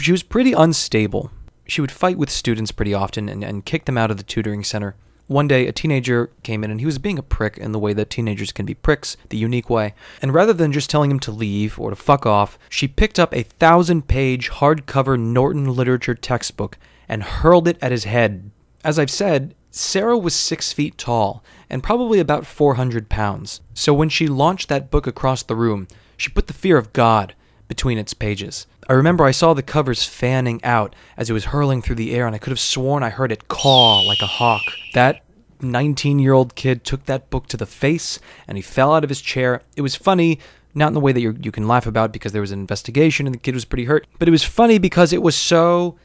she 0.00 0.10
was 0.10 0.24
pretty 0.24 0.54
unstable. 0.54 1.30
She 1.68 1.80
would 1.80 1.92
fight 1.92 2.18
with 2.18 2.30
students 2.30 2.72
pretty 2.72 2.94
often 2.94 3.28
and, 3.28 3.44
and 3.44 3.64
kick 3.64 3.84
them 3.84 3.96
out 3.96 4.10
of 4.10 4.16
the 4.16 4.24
tutoring 4.24 4.64
center. 4.64 4.96
One 5.26 5.48
day, 5.48 5.66
a 5.66 5.72
teenager 5.72 6.30
came 6.42 6.62
in 6.64 6.70
and 6.70 6.80
he 6.80 6.86
was 6.86 6.98
being 6.98 7.18
a 7.18 7.22
prick 7.22 7.56
in 7.56 7.72
the 7.72 7.78
way 7.78 7.94
that 7.94 8.10
teenagers 8.10 8.52
can 8.52 8.66
be 8.66 8.74
pricks, 8.74 9.16
the 9.30 9.38
unique 9.38 9.70
way. 9.70 9.94
And 10.20 10.34
rather 10.34 10.52
than 10.52 10.72
just 10.72 10.90
telling 10.90 11.10
him 11.10 11.20
to 11.20 11.32
leave 11.32 11.78
or 11.78 11.90
to 11.90 11.96
fuck 11.96 12.26
off, 12.26 12.58
she 12.68 12.86
picked 12.86 13.18
up 13.18 13.34
a 13.34 13.42
thousand 13.42 14.06
page 14.06 14.50
hardcover 14.50 15.18
Norton 15.18 15.74
literature 15.74 16.14
textbook 16.14 16.76
and 17.08 17.22
hurled 17.22 17.68
it 17.68 17.78
at 17.80 17.92
his 17.92 18.04
head, 18.04 18.50
as 18.84 18.98
I've 18.98 19.10
said, 19.10 19.54
Sarah 19.70 20.18
was 20.18 20.34
six 20.34 20.72
feet 20.72 20.98
tall 20.98 21.42
and 21.70 21.82
probably 21.82 22.20
about 22.20 22.46
400 22.46 23.08
pounds. 23.08 23.60
So 23.72 23.94
when 23.94 24.10
she 24.10 24.28
launched 24.28 24.68
that 24.68 24.90
book 24.90 25.06
across 25.06 25.42
the 25.42 25.56
room, 25.56 25.88
she 26.16 26.30
put 26.30 26.46
the 26.46 26.52
fear 26.52 26.76
of 26.76 26.92
God 26.92 27.34
between 27.66 27.98
its 27.98 28.14
pages. 28.14 28.66
I 28.88 28.92
remember 28.92 29.24
I 29.24 29.30
saw 29.30 29.54
the 29.54 29.62
covers 29.62 30.04
fanning 30.04 30.62
out 30.62 30.94
as 31.16 31.30
it 31.30 31.32
was 31.32 31.46
hurling 31.46 31.82
through 31.82 31.96
the 31.96 32.14
air, 32.14 32.26
and 32.26 32.34
I 32.34 32.38
could 32.38 32.50
have 32.50 32.60
sworn 32.60 33.02
I 33.02 33.10
heard 33.10 33.32
it 33.32 33.48
caw 33.48 34.00
like 34.00 34.20
a 34.20 34.26
hawk. 34.26 34.62
That 34.92 35.24
19 35.60 36.18
year 36.18 36.32
old 36.32 36.54
kid 36.54 36.84
took 36.84 37.06
that 37.06 37.30
book 37.30 37.46
to 37.48 37.56
the 37.56 37.66
face 37.66 38.18
and 38.46 38.58
he 38.58 38.62
fell 38.62 38.92
out 38.92 39.04
of 39.04 39.10
his 39.10 39.22
chair. 39.22 39.62
It 39.76 39.82
was 39.82 39.96
funny, 39.96 40.38
not 40.74 40.88
in 40.88 40.94
the 40.94 41.00
way 41.00 41.12
that 41.12 41.20
you 41.20 41.52
can 41.52 41.66
laugh 41.66 41.86
about 41.86 42.12
because 42.12 42.32
there 42.32 42.42
was 42.42 42.52
an 42.52 42.60
investigation 42.60 43.26
and 43.26 43.34
the 43.34 43.38
kid 43.38 43.54
was 43.54 43.64
pretty 43.64 43.84
hurt, 43.84 44.06
but 44.18 44.28
it 44.28 44.32
was 44.32 44.44
funny 44.44 44.78
because 44.78 45.12
it 45.12 45.22
was 45.22 45.34
so 45.34 45.96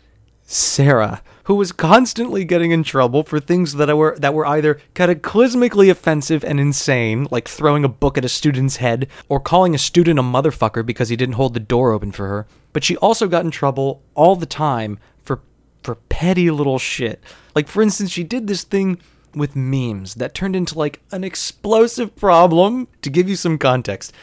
Sarah, 0.52 1.22
who 1.50 1.56
was 1.56 1.72
constantly 1.72 2.46
getting 2.46 2.69
in 2.69 2.84
trouble 2.84 3.24
for 3.24 3.40
things 3.40 3.74
that 3.74 3.98
were 3.98 4.16
that 4.19 4.36
were 4.36 4.46
either 4.46 4.80
cataclysmically 4.94 5.90
offensive 5.90 6.44
and 6.44 6.60
insane, 6.60 7.28
like 7.31 7.48
throwing 7.48 7.84
a 7.84 7.90
book 7.90 8.19
at 8.19 8.24
a 8.24 8.30
student's 8.30 8.75
head 8.75 9.07
or 9.30 9.40
calling 9.40 9.74
a 9.74 9.80
student 9.80 10.19
a 10.19 10.22
motherfucker 10.22 10.86
because 10.86 11.10
he 11.10 11.16
didn't 11.16 11.34
hold 11.34 11.56
the 11.56 11.60
door 11.60 11.92
open 11.92 12.12
for 12.12 12.28
her. 12.28 12.46
But 12.72 12.84
she 12.84 12.96
also 12.98 13.28
got 13.28 13.46
in 13.46 13.50
trouble 13.50 14.04
all 14.13 14.36
the 14.36 14.46
time 14.46 15.00
for 15.24 15.42
for 15.81 15.96
petty 15.96 16.51
little 16.51 16.78
shit. 16.78 17.19
Like 17.56 17.68
for 17.68 17.81
instance, 17.81 18.12
she 18.12 18.24
did 18.24 18.45
this 18.45 18.63
thing 18.63 19.00
with 19.34 19.56
memes 19.56 20.16
that 20.16 20.36
turned 20.36 20.56
into 20.56 20.78
like 20.78 21.02
an 21.12 21.24
explosive 21.24 22.16
problem. 22.16 22.88
To 23.02 23.10
give 23.10 23.28
you 23.28 23.36
some 23.36 23.57
context, 23.57 24.13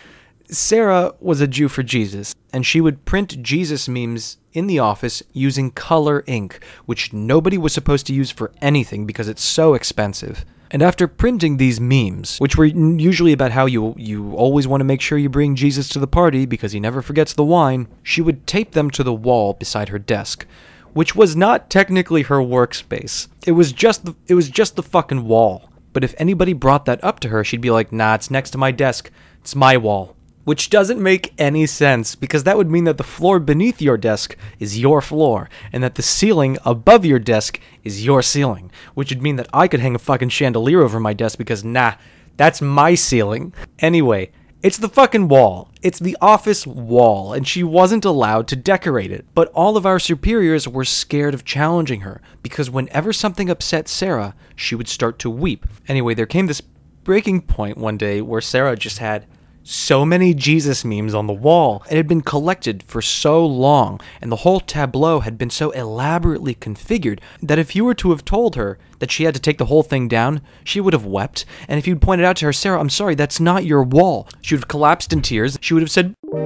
Sarah 0.49 1.13
was 1.21 1.41
a 1.41 1.47
Jew 1.47 1.69
for 1.69 1.83
Jesus, 1.83 2.35
and 2.53 2.65
she 2.65 2.81
would 2.81 3.05
print 3.05 3.43
Jesus 3.43 3.89
memes 3.89 4.39
in 4.53 4.67
the 4.67 4.79
office 4.79 5.23
using 5.33 5.71
color 5.71 6.23
ink, 6.27 6.63
which 6.87 7.13
nobody 7.13 7.59
was 7.59 7.73
supposed 7.73 8.07
to 8.07 8.15
use 8.15 8.31
for 8.31 8.53
anything 8.63 9.07
because 9.07 9.29
it's 9.29 9.45
so 9.45 9.75
expensive. 9.75 10.45
And 10.71 10.83
after 10.83 11.07
printing 11.07 11.57
these 11.57 11.81
memes, 11.81 12.39
which 12.39 12.57
were 12.57 12.65
usually 12.65 13.33
about 13.33 13.53
how 13.53 13.67
you 13.67 13.95
you 13.97 14.35
always 14.35 14.67
want 14.67 14.81
to 14.81 14.85
make 14.85 15.01
sure 15.01 15.19
you 15.19 15.29
bring 15.29 15.55
Jesus 15.55 15.89
to 15.91 15.99
the 15.99 16.09
party 16.09 16.45
because 16.45 16.73
he 16.73 16.81
never 16.81 17.03
forgets 17.03 17.33
the 17.33 17.45
wine, 17.45 17.87
she 18.03 18.21
would 18.21 18.47
tape 18.47 18.73
them 18.73 18.91
to 18.91 19.05
the 19.05 19.15
wall 19.15 19.53
beside 19.53 19.91
her 19.91 19.99
desk, 19.99 20.45
which 20.93 21.15
was 21.15 21.37
not 21.37 21.71
technically 21.71 22.23
her 22.23 22.39
workspace. 22.39 23.29
It 23.47 23.53
was 23.53 23.73
just 23.73 24.05
the, 24.05 24.17
it 24.27 24.35
was 24.35 24.49
just 24.49 24.75
the 24.75 24.83
fucking 24.83 25.25
wall. 25.25 25.71
But 25.93 26.05
if 26.05 26.15
anybody 26.19 26.53
brought 26.53 26.85
that 26.87 27.03
up 27.03 27.21
to 27.21 27.29
her, 27.29 27.45
she'd 27.45 27.61
be 27.61 27.71
like, 27.71 27.93
"Nah, 27.93 28.15
it's 28.15 28.31
next 28.31 28.51
to 28.51 28.59
my 28.59 28.73
desk. 28.73 29.11
It's 29.41 29.55
my 29.55 29.77
wall." 29.77 30.16
Which 30.47 30.71
doesn't 30.71 31.03
make 31.03 31.35
any 31.39 31.67
sense 31.67 32.15
because 32.15 32.45
that 32.45 32.57
would 32.57 32.71
mean 32.71 32.85
that 32.85 32.99
the 32.99 33.03
floor 33.03 33.41
beneath 33.41 33.83
your 33.83 33.97
desk 33.97 34.37
is 34.61 34.79
your 34.79 35.01
floor 35.03 35.51
and 35.73 35.83
that 35.83 35.97
the 35.97 36.03
ceiling 36.03 36.57
above 36.65 37.05
your 37.05 37.19
desk 37.19 37.59
is 37.83 38.05
your 38.05 38.23
ceiling, 38.23 38.71
which 38.95 39.11
would 39.11 39.21
mean 39.21 39.35
that 39.35 39.49
I 39.53 39.67
could 39.67 39.81
hang 39.81 39.97
a 39.97 39.99
fucking 39.99 40.29
chandelier 40.29 40.83
over 40.83 41.01
my 41.01 41.15
desk 41.15 41.37
because 41.37 41.65
nah, 41.65 41.95
that's 42.37 42.63
my 42.63 42.95
ceiling. 42.95 43.53
Anyway, 43.81 44.31
it's 44.63 44.79
the 44.79 44.89
fucking 44.89 45.27
wall. 45.27 45.73
It's 45.83 45.99
the 45.99 46.17
office 46.21 46.65
wall, 46.65 47.33
and 47.33 47.47
she 47.47 47.65
wasn't 47.65 48.05
allowed 48.05 48.47
to 48.49 48.57
decorate 48.57 49.11
it. 49.11 49.27
But 49.35 49.49
all 49.49 49.77
of 49.77 49.85
our 49.85 49.99
superiors 49.99 50.69
were 50.69 50.85
scared 50.85 51.35
of 51.35 51.45
challenging 51.45 52.03
her 52.03 52.23
because 52.45 52.71
whenever 52.71 53.13
something 53.13 53.51
upset 53.51 53.89
Sarah, 53.89 54.37
she 54.55 54.77
would 54.77 54.89
start 54.89 55.19
to 55.21 55.31
weep. 55.31 55.67
Anyway, 55.89 56.15
there 56.15 56.25
came 56.25 56.47
this 56.47 56.63
breaking 57.03 57.43
point 57.43 57.79
one 57.79 57.97
day 57.97 58.23
where 58.23 58.41
Sarah 58.41 58.77
just 58.77 58.99
had 58.99 59.27
so 59.69 60.05
many 60.05 60.33
Jesus 60.33 60.85
memes 60.85 61.13
on 61.13 61.27
the 61.27 61.33
wall. 61.33 61.83
It 61.91 61.97
had 61.97 62.07
been 62.07 62.21
collected 62.21 62.85
for 62.85 63.03
so 63.03 63.45
long, 63.45 64.01
and 64.21 64.31
the 64.31 64.37
whole 64.37 64.61
tableau 64.61 65.19
had 65.21 65.37
been 65.37 65.51
so 65.51 65.73
elaborately 65.73 66.55
configured 66.55 67.19
that 67.43 67.59
if 67.59 67.75
you 67.75 67.85
were 67.85 67.95
to 67.95 68.11
have 68.11 68.25
told 68.25 68.55
her 68.55 68.79
that 69.01 69.11
she 69.11 69.25
had 69.25 69.35
to 69.35 69.41
take 69.41 69.59
the 69.59 69.65
whole 69.65 69.83
thing 69.83 70.07
down, 70.07 70.41
she 70.63 70.81
would 70.81 70.93
have 70.93 71.05
wept. 71.05 71.45
And 71.67 71.79
if 71.79 71.89
you'd 71.89 72.01
pointed 72.01 72.25
out 72.25 72.37
to 72.37 72.45
her, 72.47 72.53
Sarah, 72.53 72.79
I'm 72.79 72.89
sorry, 72.89 73.17
that's 73.17 73.41
not 73.41 73.65
your 73.65 73.83
wall, 73.83 74.29
she 74.41 74.55
would 74.55 74.61
have 74.61 74.69
collapsed 74.69 75.13
in 75.13 75.21
tears. 75.21 75.59
She 75.61 75.75
would 75.75 75.83
have 75.83 75.91
said, 75.91 76.15
But 76.23 76.39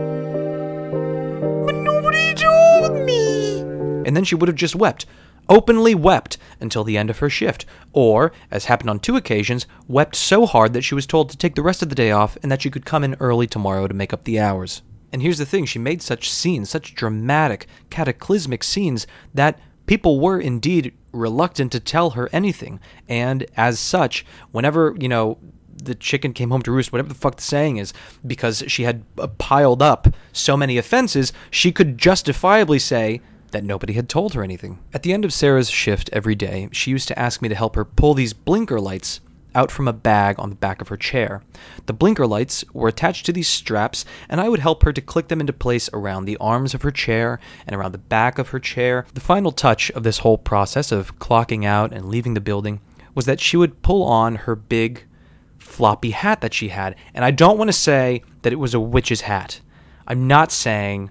nobody 1.75 2.33
told 2.35 3.05
me. 3.05 3.61
And 4.07 4.17
then 4.17 4.25
she 4.25 4.35
would 4.35 4.49
have 4.49 4.57
just 4.57 4.75
wept 4.75 5.05
openly 5.51 5.95
wept 5.95 6.39
until 6.61 6.85
the 6.85 6.97
end 6.97 7.11
of 7.11 7.19
her 7.19 7.29
shift, 7.29 7.67
or, 7.93 8.33
as 8.51 8.67
happened 8.67 8.89
on 8.89 9.01
two 9.01 9.17
occasions, 9.17 9.67
wept 9.89 10.17
so 10.17 10.47
hard 10.47 10.73
that 10.73 10.83
she 10.83 10.95
was 10.95 11.07
told 11.07 11.29
to 11.29 11.37
take 11.37 11.57
the 11.57 11.63
rest 11.63 11.83
of 11.83 11.89
the 11.89 11.95
day 11.95 12.13
off 12.13 12.39
and 12.43 12.51
that 12.51 12.63
she 12.63 12.71
could 12.71 12.87
come 12.87 13.05
in 13.05 13.17
early 13.21 13.47
tomorrow 13.47 13.87
to 13.87 13.93
make 13.93 14.13
up 14.13 14.25
the 14.25 14.39
hours. 14.39 14.81
And 15.13 15.21
here's 15.21 15.39
the 15.39 15.45
thing 15.45 15.67
she 15.67 15.79
made 15.79 16.01
such 16.01 16.31
scenes, 16.31 16.71
such 16.71 16.95
dramatic, 16.95 17.67
cataclysmic 17.91 18.63
scenes, 18.63 19.07
that 19.35 19.59
people 19.87 20.21
were 20.21 20.41
indeed 20.41 20.95
reluctant 21.13 21.73
to 21.73 21.81
tell 21.81 22.11
her 22.11 22.29
anything. 22.33 22.79
And 23.09 23.45
as 23.57 23.81
such, 23.81 24.25
whenever, 24.53 24.95
you 25.01 25.09
know, 25.09 25.39
the 25.83 25.95
chicken 25.95 26.33
came 26.33 26.51
home 26.51 26.63
to 26.63 26.71
roost, 26.71 26.93
whatever 26.93 27.09
the 27.09 27.15
fuck 27.15 27.37
the 27.37 27.43
saying 27.43 27.79
is, 27.79 27.93
because 28.25 28.63
she 28.69 28.85
had 28.85 29.03
uh, 29.19 29.27
piled 29.27 29.83
up 29.83 30.09
so 30.33 30.57
many 30.57 30.79
offenses, 30.79 31.33
she 31.51 31.73
could 31.73 31.99
justifiably 31.99 32.79
say 32.79 33.21
that 33.53 33.65
nobody 33.65 33.95
had 33.95 34.09
told 34.09 34.35
her 34.35 34.43
anything. 34.43 34.79
At 34.93 35.03
the 35.03 35.13
end 35.13 35.25
of 35.25 35.33
Sarah's 35.33 35.71
shift 35.71 36.11
every 36.13 36.35
day, 36.35 36.69
she 36.73 36.91
used 36.91 37.09
to 37.09 37.19
ask 37.19 37.43
me 37.43 37.49
to 37.49 37.55
help 37.55 37.77
her 37.77 37.85
pull 37.85 38.15
these 38.15 38.33
blinker 38.33 38.81
lights 38.81 39.21
out 39.55 39.71
from 39.71 39.89
a 39.89 39.93
bag 39.93 40.37
on 40.39 40.51
the 40.51 40.57
back 40.57 40.81
of 40.81 40.89
her 40.89 40.97
chair. 40.97 41.43
The 41.87 41.93
blinker 41.93 42.27
lights 42.27 42.65
were 42.73 42.89
attached 42.89 43.27
to 43.27 43.33
these 43.33 43.49
straps, 43.49 44.05
and 44.29 44.41
I 44.41 44.49
would 44.49 44.61
help 44.61 44.85
her 44.85 44.93
to 44.93 45.01
click 45.01 45.29
them 45.29 45.41
into 45.41 45.53
place 45.53 45.91
around 45.93 46.25
the 46.25 46.37
arms 46.37 46.75
of 46.75 46.83
her 46.83 46.91
chair 46.91 47.41
and 47.67 47.75
around 47.75 47.93
the 47.93 47.99
back 47.99 48.39
of 48.39 48.51
her 48.51 48.61
chair. 48.61 49.07
The 49.15 49.21
final 49.21 49.53
touch 49.53 49.91
of 49.91 50.03
this 50.03 50.19
whole 50.19 50.39
process 50.39 50.93
of 50.93 51.19
clocking 51.19 51.65
out 51.65 51.93
and 51.93 52.09
leaving 52.09 52.35
the 52.35 52.41
building 52.41 52.81
was 53.15 53.27
that 53.27 53.41
she 53.41 53.57
would 53.57 53.83
pull 53.83 54.05
on 54.05 54.37
her 54.37 54.55
big 54.55 55.05
floppy 55.59 56.11
hat 56.11 56.41
that 56.41 56.55
she 56.55 56.69
had. 56.69 56.95
And 57.15 57.25
I 57.25 57.31
don't 57.31 57.59
want 57.59 57.69
to 57.69 57.73
say 57.73 58.23
that 58.43 58.53
it 58.53 58.57
was 58.57 58.75
a 58.75 58.81
witch's 58.81 59.23
hat. 59.23 59.61
I'm 60.07 60.27
not 60.27 60.53
saying 60.53 61.11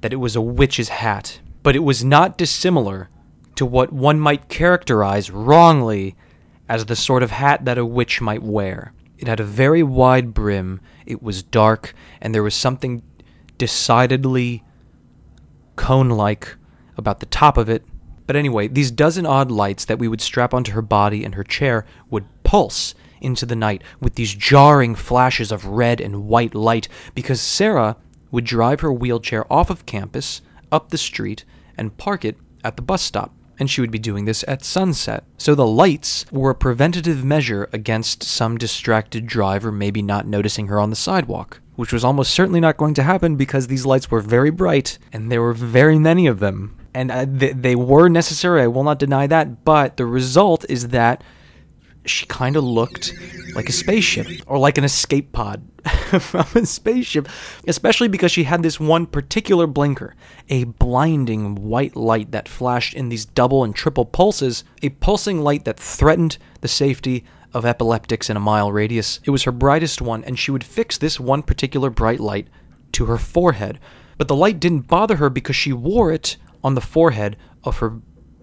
that 0.00 0.12
it 0.12 0.16
was 0.16 0.36
a 0.36 0.40
witch's 0.40 0.88
hat, 0.88 1.40
but 1.62 1.76
it 1.76 1.80
was 1.80 2.04
not 2.04 2.38
dissimilar 2.38 3.08
to 3.56 3.66
what 3.66 3.92
one 3.92 4.18
might 4.18 4.48
characterize 4.48 5.30
wrongly 5.30 6.16
as 6.68 6.86
the 6.86 6.96
sort 6.96 7.22
of 7.22 7.30
hat 7.30 7.64
that 7.64 7.78
a 7.78 7.84
witch 7.84 8.20
might 8.20 8.42
wear. 8.42 8.92
It 9.18 9.28
had 9.28 9.40
a 9.40 9.44
very 9.44 9.82
wide 9.82 10.32
brim, 10.32 10.80
it 11.04 11.22
was 11.22 11.42
dark, 11.42 11.94
and 12.20 12.34
there 12.34 12.42
was 12.42 12.54
something 12.54 13.02
decidedly 13.58 14.64
cone 15.76 16.08
like 16.08 16.56
about 16.96 17.20
the 17.20 17.26
top 17.26 17.58
of 17.58 17.68
it. 17.68 17.84
But 18.26 18.36
anyway, 18.36 18.68
these 18.68 18.90
dozen 18.90 19.26
odd 19.26 19.50
lights 19.50 19.84
that 19.86 19.98
we 19.98 20.08
would 20.08 20.20
strap 20.20 20.54
onto 20.54 20.72
her 20.72 20.82
body 20.82 21.24
and 21.24 21.34
her 21.34 21.44
chair 21.44 21.84
would 22.08 22.24
pulse 22.44 22.94
into 23.20 23.44
the 23.44 23.56
night 23.56 23.82
with 24.00 24.14
these 24.14 24.34
jarring 24.34 24.94
flashes 24.94 25.52
of 25.52 25.66
red 25.66 26.00
and 26.00 26.26
white 26.26 26.54
light 26.54 26.88
because 27.14 27.40
Sarah 27.40 27.96
would 28.30 28.44
drive 28.44 28.80
her 28.80 28.92
wheelchair 28.92 29.50
off 29.52 29.68
of 29.68 29.84
campus, 29.84 30.40
up 30.72 30.90
the 30.90 30.98
street, 30.98 31.44
and 31.76 31.96
park 31.96 32.24
it 32.24 32.36
at 32.64 32.76
the 32.76 32.82
bus 32.82 33.02
stop. 33.02 33.34
And 33.58 33.70
she 33.70 33.82
would 33.82 33.90
be 33.90 33.98
doing 33.98 34.24
this 34.24 34.42
at 34.48 34.64
sunset. 34.64 35.24
So 35.36 35.54
the 35.54 35.66
lights 35.66 36.24
were 36.32 36.50
a 36.50 36.54
preventative 36.54 37.22
measure 37.22 37.68
against 37.74 38.22
some 38.22 38.56
distracted 38.56 39.26
driver 39.26 39.70
maybe 39.70 40.00
not 40.00 40.26
noticing 40.26 40.68
her 40.68 40.80
on 40.80 40.88
the 40.88 40.96
sidewalk, 40.96 41.60
which 41.76 41.92
was 41.92 42.02
almost 42.02 42.30
certainly 42.32 42.60
not 42.60 42.78
going 42.78 42.94
to 42.94 43.02
happen 43.02 43.36
because 43.36 43.66
these 43.66 43.84
lights 43.84 44.10
were 44.10 44.22
very 44.22 44.50
bright 44.50 44.98
and 45.12 45.30
there 45.30 45.42
were 45.42 45.52
very 45.52 45.98
many 45.98 46.26
of 46.26 46.40
them. 46.40 46.74
And 46.94 47.10
they 47.38 47.76
were 47.76 48.08
necessary, 48.08 48.62
I 48.62 48.66
will 48.66 48.82
not 48.82 48.98
deny 48.98 49.26
that, 49.26 49.64
but 49.64 49.98
the 49.98 50.06
result 50.06 50.64
is 50.68 50.88
that 50.88 51.22
she 52.06 52.26
kind 52.26 52.56
of 52.56 52.64
looked 52.64 53.12
like 53.54 53.68
a 53.68 53.72
spaceship 53.72 54.26
or 54.46 54.58
like 54.58 54.78
an 54.78 54.84
escape 54.84 55.32
pod 55.32 55.69
from 56.20 56.46
a 56.54 56.66
spaceship, 56.66 57.28
especially 57.66 58.08
because 58.08 58.32
she 58.32 58.44
had 58.44 58.62
this 58.62 58.80
one 58.80 59.06
particular 59.06 59.66
blinker, 59.66 60.14
a 60.48 60.64
blinding 60.64 61.54
white 61.54 61.96
light 61.96 62.32
that 62.32 62.48
flashed 62.48 62.94
in 62.94 63.08
these 63.08 63.24
double 63.24 63.64
and 63.64 63.74
triple 63.74 64.04
pulses, 64.04 64.64
a 64.82 64.88
pulsing 64.88 65.40
light 65.40 65.64
that 65.64 65.78
threatened 65.78 66.38
the 66.60 66.68
safety 66.68 67.24
of 67.52 67.64
epileptics 67.64 68.30
in 68.30 68.36
a 68.36 68.40
mile 68.40 68.70
radius. 68.70 69.20
It 69.24 69.30
was 69.30 69.44
her 69.44 69.52
brightest 69.52 70.00
one, 70.00 70.24
and 70.24 70.38
she 70.38 70.50
would 70.50 70.64
fix 70.64 70.98
this 70.98 71.18
one 71.18 71.42
particular 71.42 71.90
bright 71.90 72.20
light 72.20 72.48
to 72.92 73.06
her 73.06 73.18
forehead. 73.18 73.78
But 74.18 74.28
the 74.28 74.36
light 74.36 74.60
didn't 74.60 74.88
bother 74.88 75.16
her 75.16 75.30
because 75.30 75.56
she 75.56 75.72
wore 75.72 76.12
it 76.12 76.36
on 76.62 76.74
the 76.74 76.80
forehead 76.80 77.36
of 77.64 77.78
her 77.78 77.90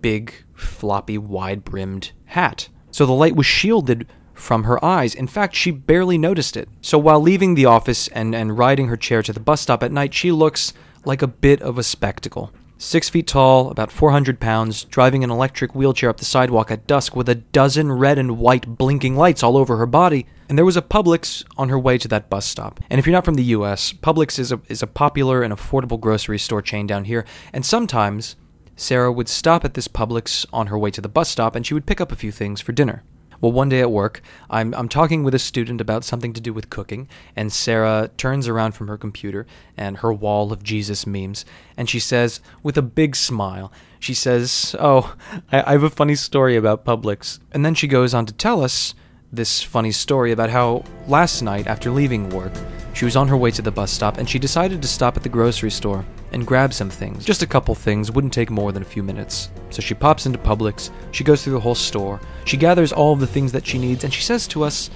big, 0.02 0.34
floppy, 0.54 1.18
wide 1.18 1.64
brimmed 1.64 2.12
hat 2.26 2.70
so 2.98 3.06
the 3.06 3.14
light 3.14 3.36
was 3.36 3.46
shielded 3.46 4.08
from 4.38 4.64
her 4.64 4.84
eyes. 4.84 5.16
In 5.16 5.28
fact, 5.28 5.56
she 5.56 5.72
barely 5.72 6.18
noticed 6.18 6.56
it. 6.56 6.70
So 6.82 6.98
while 6.98 7.20
leaving 7.20 7.56
the 7.56 7.66
office 7.66 8.08
and, 8.10 8.36
and 8.36 8.58
riding 8.58 8.88
her 8.88 8.98
chair 8.98 9.22
to 9.24 9.34
the 9.34 9.40
bus 9.40 9.62
stop 9.62 9.84
at 9.84 9.92
night, 9.92 10.14
she 10.14 10.32
looks 10.32 10.74
like 11.06 11.22
a 11.22 11.28
bit 11.28 11.62
of 11.62 11.78
a 11.78 11.84
spectacle. 11.84 12.52
Six 12.80 13.10
feet 13.10 13.26
tall, 13.26 13.72
about 13.72 13.92
400 13.92 14.40
pounds, 14.40 14.84
driving 14.84 15.24
an 15.24 15.32
electric 15.32 15.74
wheelchair 15.74 16.12
up 16.12 16.18
the 16.18 16.26
sidewalk 16.26 16.70
at 16.70 16.86
dusk 16.86 17.16
with 17.16 17.28
a 17.28 17.36
dozen 17.36 17.92
red 17.92 18.20
and 18.20 18.38
white 18.38 18.78
blinking 18.78 19.16
lights 19.16 19.42
all 19.42 19.58
over 19.58 19.78
her 19.78 19.88
body. 19.88 20.28
And 20.48 20.58
there 20.58 20.66
was 20.66 20.78
a 20.78 20.82
Publix 20.84 21.44
on 21.58 21.70
her 21.70 21.80
way 21.80 21.98
to 21.98 22.08
that 22.10 22.30
bus 22.30 22.46
stop. 22.46 22.80
And 22.92 23.00
if 23.00 23.08
you're 23.08 23.14
not 23.14 23.26
from 23.26 23.34
the 23.34 23.44
US, 23.46 23.94
Publix 23.94 24.38
is 24.38 24.52
a, 24.52 24.62
is 24.70 24.84
a 24.84 24.88
popular 24.88 25.42
and 25.42 25.52
affordable 25.52 26.00
grocery 26.00 26.38
store 26.38 26.62
chain 26.62 26.86
down 26.86 27.06
here. 27.06 27.26
And 27.52 27.66
sometimes 27.66 28.36
Sarah 28.76 29.12
would 29.12 29.28
stop 29.28 29.66
at 29.66 29.74
this 29.74 29.88
Publix 29.88 30.46
on 30.54 30.68
her 30.68 30.78
way 30.78 30.92
to 30.92 31.02
the 31.02 31.10
bus 31.10 31.30
stop 31.30 31.56
and 31.56 31.66
she 31.66 31.74
would 31.74 31.88
pick 31.88 32.00
up 32.00 32.12
a 32.12 32.16
few 32.16 32.32
things 32.32 32.62
for 32.62 32.74
dinner. 32.74 33.04
Well, 33.42 33.52
one 33.52 33.70
day 33.70 33.82
at 33.82 33.92
work, 33.92 34.22
I'm, 34.50 34.74
I'm 34.74 34.90
talking 34.90 35.24
with 35.24 35.36
a 35.36 35.40
student 35.40 35.82
about 35.82 36.04
something 36.04 36.34
to 36.34 36.42
do 36.42 36.54
with 36.54 36.70
cooking, 36.70 37.08
and 37.36 37.52
Sarah 37.52 38.10
turns 38.18 38.48
around 38.48 38.74
from 38.74 38.88
her 38.88 38.98
computer 38.98 39.46
and 39.76 39.98
her 39.98 40.12
wall 40.12 40.52
of 40.52 40.64
Jesus 40.64 41.06
memes, 41.06 41.46
and 41.76 41.90
she 41.90 42.00
says, 42.00 42.40
with 42.64 42.78
a 42.78 42.82
big 42.82 43.16
smile, 43.16 43.72
she 44.00 44.14
says, 44.14 44.76
Oh, 44.80 45.16
I, 45.52 45.62
I 45.62 45.72
have 45.74 45.84
a 45.84 45.90
funny 45.90 46.16
story 46.16 46.56
about 46.56 46.86
Publix. 46.86 47.40
And 47.52 47.66
then 47.66 47.76
she 47.76 47.88
goes 47.88 48.14
on 48.14 48.26
to 48.26 48.34
tell 48.34 48.64
us 48.64 48.94
this 49.32 49.62
funny 49.62 49.92
story 49.92 50.32
about 50.32 50.50
how 50.50 50.84
last 51.08 51.42
night, 51.42 51.68
after 51.68 51.92
leaving 51.92 52.30
work, 52.30 52.54
she 52.94 53.06
was 53.06 53.16
on 53.16 53.28
her 53.28 53.38
way 53.38 53.52
to 53.52 53.62
the 53.62 53.72
bus 53.72 53.92
stop 53.92 54.18
and 54.18 54.30
she 54.30 54.40
decided 54.40 54.82
to 54.82 54.88
stop 54.88 55.18
at 55.18 55.24
the 55.24 55.30
grocery 55.30 55.72
store 55.72 56.06
and 56.32 56.48
grab 56.48 56.74
some 56.74 56.90
things. 56.90 57.26
Just 57.26 57.44
a 57.44 57.48
couple 57.48 57.76
things, 57.76 58.12
wouldn't 58.12 58.34
take 58.34 58.50
more 58.50 58.72
than 58.72 58.82
a 58.82 58.86
few 58.86 59.04
minutes. 59.04 59.50
So 59.70 59.82
she 59.82 59.94
pops 59.94 60.26
into 60.26 60.40
Publix, 60.40 60.90
she 61.12 61.24
goes 61.24 61.44
through 61.44 61.54
the 61.54 61.60
whole 61.60 61.76
store, 61.76 62.20
she 62.46 62.58
gathers 62.58 62.92
all 62.92 63.14
of 63.14 63.20
the 63.20 63.28
things 63.28 63.52
that 63.52 63.66
she 63.66 63.78
needs, 63.78 64.04
and 64.04 64.14
she 64.14 64.22
says 64.22 64.48
to 64.48 64.64
us, 64.64 64.90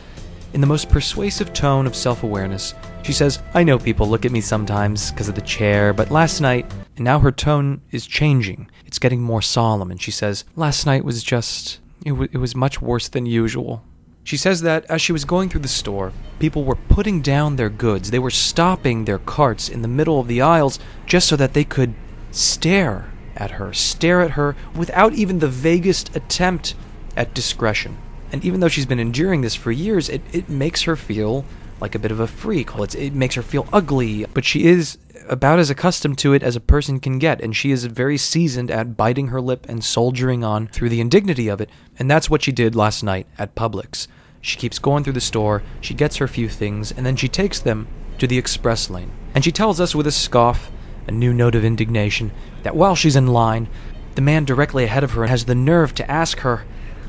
in 0.54 0.60
the 0.60 0.68
most 0.68 0.90
persuasive 0.90 1.54
tone 1.54 1.88
of 1.88 1.96
self 1.96 2.24
awareness, 2.24 2.74
she 3.04 3.14
says, 3.14 3.42
I 3.54 3.64
know 3.64 3.80
people 3.80 4.08
look 4.08 4.26
at 4.26 4.32
me 4.32 4.42
sometimes 4.42 5.12
because 5.12 5.30
of 5.30 5.36
the 5.36 5.42
chair, 5.42 5.94
but 5.94 6.12
last 6.12 6.42
night, 6.42 6.72
and 6.98 7.06
now 7.06 7.20
her 7.20 7.32
tone 7.32 7.82
is 7.92 8.06
changing. 8.06 8.70
It's 8.86 9.00
getting 9.00 9.22
more 9.22 9.42
solemn, 9.42 9.92
and 9.92 10.02
she 10.02 10.12
says, 10.12 10.44
Last 10.56 10.86
night 10.86 11.06
was 11.06 11.24
just. 11.24 11.80
It, 12.06 12.10
w- 12.10 12.30
it 12.32 12.38
was 12.38 12.56
much 12.56 12.82
worse 12.82 13.08
than 13.08 13.26
usual. 13.26 13.84
She 14.24 14.38
says 14.38 14.62
that 14.62 14.86
as 14.86 15.02
she 15.02 15.12
was 15.12 15.26
going 15.26 15.50
through 15.50 15.62
the 15.62 15.68
store, 15.68 16.14
people 16.40 16.64
were 16.64 16.76
putting 16.76 17.22
down 17.22 17.56
their 17.56 17.70
goods. 17.70 18.12
They 18.12 18.20
were 18.20 18.30
stopping 18.30 19.06
their 19.06 19.18
carts 19.18 19.68
in 19.68 19.82
the 19.82 19.88
middle 19.88 20.20
of 20.20 20.28
the 20.28 20.42
aisles 20.42 20.80
just 21.06 21.28
so 21.28 21.36
that 21.36 21.54
they 21.54 21.64
could 21.64 21.94
stare 22.32 23.12
at 23.36 23.52
her, 23.52 23.74
stare 23.74 24.22
at 24.22 24.32
her 24.32 24.56
without 24.76 25.14
even 25.14 25.40
the 25.40 25.48
vaguest 25.48 26.16
attempt 26.16 26.76
at 27.18 27.34
discretion. 27.34 27.98
And 28.32 28.46
even 28.46 28.60
though 28.60 28.70
she's 28.70 28.86
been 28.86 29.00
enduring 29.00 29.42
this 29.42 29.56
for 29.56 29.72
years, 29.72 30.08
it, 30.08 30.22
it 30.32 30.48
makes 30.48 30.84
her 30.84 30.96
feel 30.96 31.44
like 31.82 31.96
a 31.96 32.00
bit 32.00 32.12
of 32.12 32.20
a 32.20 32.28
freak. 32.28 32.70
It 32.96 33.14
makes 33.14 33.36
her 33.36 33.42
feel 33.42 33.68
ugly, 33.74 34.26
but 34.34 34.46
she 34.46 34.66
is 34.66 34.98
about 35.28 35.60
as 35.60 35.70
accustomed 35.70 36.18
to 36.20 36.34
it 36.34 36.44
as 36.44 36.56
a 36.56 36.62
person 36.62 37.00
can 37.00 37.20
get, 37.20 37.42
and 37.42 37.56
she 37.56 37.72
is 37.72 37.86
very 37.86 38.18
seasoned 38.18 38.72
at 38.72 38.96
biting 38.96 39.28
her 39.28 39.42
lip 39.42 39.66
and 39.68 39.84
soldiering 39.84 40.44
on 40.44 40.68
through 40.68 40.90
the 40.90 41.02
indignity 41.02 41.48
of 41.48 41.60
it. 41.60 41.70
And 41.98 42.10
that's 42.10 42.30
what 42.30 42.44
she 42.44 42.52
did 42.52 42.76
last 42.76 43.04
night 43.04 43.28
at 43.38 43.56
Publix. 43.56 44.08
She 44.42 44.58
keeps 44.58 44.80
going 44.80 45.04
through 45.04 45.14
the 45.14 45.22
store, 45.22 45.64
she 45.82 45.94
gets 45.94 46.18
her 46.18 46.28
few 46.28 46.50
things, 46.50 46.92
and 46.92 47.06
then 47.06 47.16
she 47.16 47.28
takes 47.28 47.60
them 47.60 47.88
to 48.18 48.28
the 48.28 48.38
express 48.38 48.90
lane. 48.90 49.12
And 49.34 49.44
she 49.44 49.52
tells 49.52 49.80
us 49.80 49.96
with 49.96 50.08
a 50.08 50.12
scoff, 50.12 50.72
a 51.08 51.12
new 51.12 51.34
note 51.34 51.56
of 51.56 51.66
indignation, 51.66 52.32
that 52.64 52.76
while 52.76 52.96
she's 52.96 53.16
in 53.16 53.28
line, 53.28 53.70
the 54.16 54.22
man 54.22 54.46
directly 54.46 54.84
ahead 54.84 55.04
of 55.04 55.12
her 55.12 55.28
has 55.28 55.46
the 55.46 55.56
nerve 55.56 55.96
to 55.96 56.12
ask 56.12 56.40
her 56.40 56.66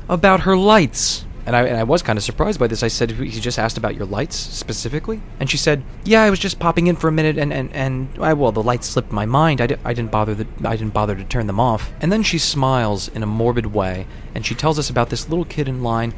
about 0.07 0.41
her 0.41 0.55
lights. 0.55 1.25
And 1.45 1.55
I, 1.55 1.63
and 1.63 1.77
I 1.77 1.83
was 1.83 2.01
kind 2.01 2.17
of 2.17 2.23
surprised 2.23 2.59
by 2.59 2.67
this. 2.67 2.83
I 2.83 2.87
said, 2.87 3.11
he 3.11 3.41
just 3.41 3.59
asked 3.59 3.77
about 3.77 3.95
your 3.95 4.05
lights 4.05 4.37
specifically? 4.37 5.21
And 5.39 5.49
she 5.49 5.57
said, 5.57 5.83
yeah, 6.05 6.23
I 6.23 6.29
was 6.29 6.39
just 6.39 6.57
popping 6.57 6.87
in 6.87 6.95
for 6.95 7.09
a 7.09 7.11
minute 7.11 7.37
and, 7.37 7.51
and, 7.51 7.73
and 7.73 8.09
I, 8.19 8.33
well, 8.33 8.53
the 8.53 8.63
lights 8.63 8.87
slipped 8.87 9.11
my 9.11 9.25
mind. 9.25 9.59
I, 9.59 9.67
di- 9.67 9.77
I, 9.83 9.93
didn't 9.93 10.11
bother 10.11 10.33
the, 10.35 10.47
I 10.63 10.77
didn't 10.77 10.93
bother 10.93 11.15
to 11.15 11.23
turn 11.25 11.47
them 11.47 11.59
off. 11.59 11.91
And 11.99 12.11
then 12.11 12.23
she 12.23 12.37
smiles 12.37 13.09
in 13.09 13.23
a 13.23 13.27
morbid 13.27 13.67
way 13.67 14.07
and 14.33 14.45
she 14.45 14.55
tells 14.55 14.79
us 14.79 14.89
about 14.89 15.09
this 15.09 15.27
little 15.27 15.45
kid 15.45 15.67
in 15.67 15.83
line. 15.83 16.13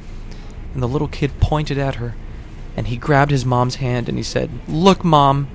And 0.74 0.84
the 0.84 0.88
little 0.88 1.08
kid 1.08 1.39
pointed 1.39 1.79
at 1.79 1.96
her 1.96 2.15
and 2.77 2.88
he 2.88 2.98
grabbed 2.98 3.32
his 3.32 3.46
mom's 3.46 3.75
hand 3.75 4.10
and 4.10 4.17
he 4.17 4.24
said, 4.24 4.51
Look, 4.67 5.03
mom, 5.03 5.48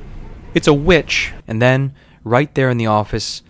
it's 0.54 0.68
a 0.68 0.74
witch. 0.74 1.32
And 1.46 1.60
then, 1.60 1.94
right 2.24 2.52
there 2.54 2.70
in 2.70 2.78
the 2.78 2.86
office, 2.86 3.42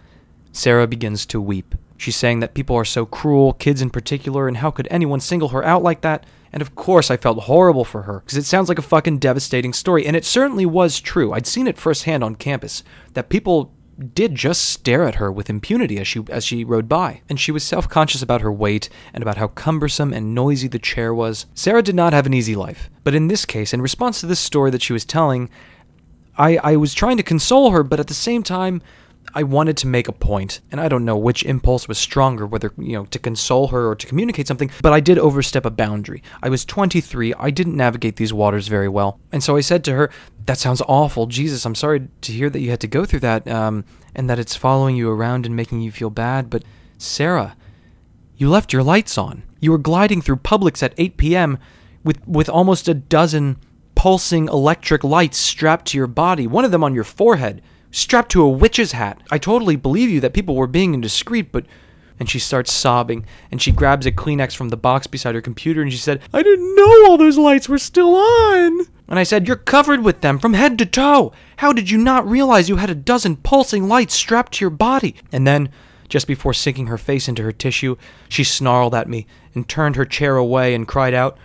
Sarah 0.53 0.87
begins 0.87 1.25
to 1.27 1.41
weep. 1.41 1.75
She's 2.01 2.17
saying 2.17 2.41
that 2.41 2.55
people 2.55 2.75
are 2.77 2.85
so 2.87 3.05
cruel, 3.05 3.53
kids 3.53 3.83
in 3.83 3.91
particular, 3.91 4.49
and 4.49 4.57
how 4.57 4.71
could 4.71 4.89
anyone 4.91 5.21
single 5.21 5.51
her 5.51 5.63
out 5.63 5.83
like 5.83 6.01
that? 6.01 6.25
And 6.51 6.63
of 6.63 6.75
course, 6.75 7.11
I 7.11 7.19
felt 7.19 7.41
horrible 7.41 7.85
for 7.85 8.03
her, 8.03 8.21
because 8.21 8.39
it 8.39 8.47
sounds 8.47 8.71
like 8.71 8.79
a 8.79 8.83
fucking 8.83 9.19
devastating 9.19 9.75
story, 9.75 10.07
and 10.07 10.17
it 10.17 10.25
certainly 10.25 10.65
was 10.65 10.99
true. 10.99 11.35
I'd 11.35 11.47
seen 11.47 11.67
it 11.67 11.77
firsthand 11.77 12.25
on 12.25 12.37
campus, 12.37 12.83
that 13.13 13.29
people 13.29 13.75
did 14.15 14.35
just 14.35 14.65
stare 14.65 15.07
at 15.07 15.17
her 15.17 15.31
with 15.31 15.51
impunity 15.51 15.99
as 15.99 16.09
she 16.09 16.25
as 16.31 16.43
she 16.43 16.65
rode 16.65 16.89
by, 16.89 17.21
and 17.29 17.39
she 17.39 17.53
was 17.53 17.63
self-conscious 17.63 18.23
about 18.23 18.41
her 18.41 18.51
weight 18.51 18.89
and 19.13 19.21
about 19.21 19.37
how 19.37 19.49
cumbersome 19.49 20.15
and 20.15 20.35
noisy 20.35 20.69
the 20.69 20.79
chair 20.79 21.13
was. 21.13 21.45
Sarah 21.53 21.83
did 21.83 21.95
not 21.95 22.15
have 22.15 22.25
an 22.25 22.33
easy 22.33 22.57
life, 22.57 22.89
but 23.05 23.15
in 23.15 23.29
this 23.29 23.45
case, 23.45 23.75
in 23.75 23.83
response 23.83 24.21
to 24.21 24.27
this 24.27 24.41
story 24.41 24.71
that 24.71 24.81
she 24.81 24.95
was 24.95 25.05
telling, 25.05 25.51
I, 26.39 26.57
I 26.63 26.77
was 26.77 26.95
trying 26.95 27.19
to 27.19 27.23
console 27.23 27.73
her, 27.73 27.83
but 27.83 28.01
at 28.01 28.07
the 28.07 28.15
same 28.15 28.43
time, 28.43 28.81
I 29.35 29.43
wanted 29.45 29.77
to 29.79 29.87
make 29.87 30.09
a 30.09 30.13
point, 30.13 30.61
and 30.73 30.81
I 30.81 30.89
don't 30.89 31.05
know 31.05 31.17
which 31.17 31.45
impulse 31.45 31.87
was 31.87 31.99
stronger, 31.99 32.47
whether, 32.47 32.73
you 32.77 32.95
know, 32.95 33.05
to 33.07 33.19
console 33.19 33.69
her 33.69 33.89
or 33.89 33.95
to 33.95 34.07
communicate 34.07 34.49
something, 34.49 34.71
but 34.83 34.93
I 34.93 35.01
did 35.01 35.19
overstep 35.19 35.65
a 35.65 35.71
boundary. 35.71 36.23
I 36.43 36.49
was 36.49 36.65
23, 36.65 37.35
I 37.35 37.51
didn't 37.51 37.77
navigate 37.77 38.17
these 38.17 38.33
waters 38.33 38.67
very 38.69 38.89
well. 38.89 39.21
And 39.31 39.43
so 39.43 39.57
I 39.57 39.61
said 39.61 39.85
to 39.85 39.95
her, 39.95 40.11
That 40.47 40.59
sounds 40.59 40.83
awful. 40.89 41.27
Jesus, 41.27 41.65
I'm 41.65 41.77
sorry 41.77 42.09
to 42.21 42.33
hear 42.33 42.51
that 42.51 42.61
you 42.61 42.71
had 42.71 42.81
to 42.81 42.89
go 42.89 43.05
through 43.05 43.21
that, 43.21 43.47
um, 43.47 43.85
and 44.15 44.29
that 44.29 44.39
it's 44.39 44.57
following 44.57 44.97
you 44.97 45.11
around 45.11 45.47
and 45.47 45.55
making 45.55 45.81
you 45.81 45.93
feel 45.93 46.11
bad, 46.11 46.51
but 46.51 46.65
Sarah, 46.99 47.57
you 48.37 48.49
left 48.49 48.73
your 48.73 48.83
lights 48.83 49.17
on. 49.17 49.45
You 49.61 49.71
were 49.71 49.79
gliding 49.79 50.23
through 50.23 50.37
Publix 50.37 50.83
at 50.83 50.95
8 50.97 51.17
p.m. 51.17 51.59
with, 52.03 52.27
with 52.27 52.49
almost 52.49 52.89
a 52.89 52.95
dozen 52.95 53.59
pulsing 53.95 54.49
electric 54.49 55.05
lights 55.05 55.39
strapped 55.39 55.87
to 55.89 55.99
your 55.99 56.07
body, 56.07 56.47
one 56.47 56.65
of 56.65 56.71
them 56.71 56.83
on 56.83 56.95
your 56.95 57.05
forehead 57.05 57.63
strapped 57.91 58.33
to 58.33 58.43
a 58.43 58.49
witch's 58.49 58.93
hat. 58.93 59.21
I 59.31 59.39
totally 59.39 59.77
believe 59.77 60.11
you 60.11 60.21
that 60.21 60.33
people 60.33 60.57
were 60.57 60.67
being 60.67 60.95
indiscreet, 60.95 61.53
but. 61.53 61.67
And 62.19 62.29
she 62.29 62.39
starts 62.39 62.71
sobbing, 62.71 63.25
and 63.51 63.63
she 63.63 63.73
grabs 63.73 64.05
a 64.05 64.13
Kleenex 64.13 64.55
from 64.55 64.69
the 64.69 64.77
box 64.77 65.07
beside 65.07 65.35
her 65.35 65.41
computer, 65.41 65.81
and 65.81 65.91
she 65.91 65.97
said, 65.97 66.21
I 66.35 66.43
didn't 66.43 66.77
know 66.77 67.07
all 67.07 67.17
those 67.17 67.39
lights 67.39 67.67
were 67.67 67.79
still 67.79 68.15
on. 68.15 68.81
And 69.09 69.19
I 69.19 69.23
said, 69.23 69.49
You're 69.49 69.57
covered 69.57 70.05
with 70.05 70.21
them 70.21 70.39
from 70.39 70.53
head 70.53 70.77
to 70.79 70.87
toe. 70.87 71.33
How 71.57 71.73
did 71.73 71.91
you 71.91 71.97
not 71.97 72.29
realize 72.29 72.69
you 72.69 72.77
had 72.77 72.91
a 72.91 72.95
dozen 72.95 73.37
pulsing 73.37 73.89
lights 73.89 74.15
strapped 74.15 74.53
to 74.53 74.65
your 74.65 74.71
body? 74.71 75.17
And 75.33 75.47
then, 75.47 75.71
just 76.11 76.27
before 76.27 76.53
sinking 76.53 76.87
her 76.87 76.99
face 76.99 77.27
into 77.27 77.43
her 77.43 77.53
tissue, 77.53 77.97
she 78.29 78.45
snarled 78.45 78.95
at 78.95 79.09
me 79.09 79.27
and 79.55 79.69
turned 79.69 79.97
her 79.97 80.05
chair 80.05 80.37
away 80.37 80.75
and 80.75 80.87
cried 80.87 81.15
out, 81.15 81.39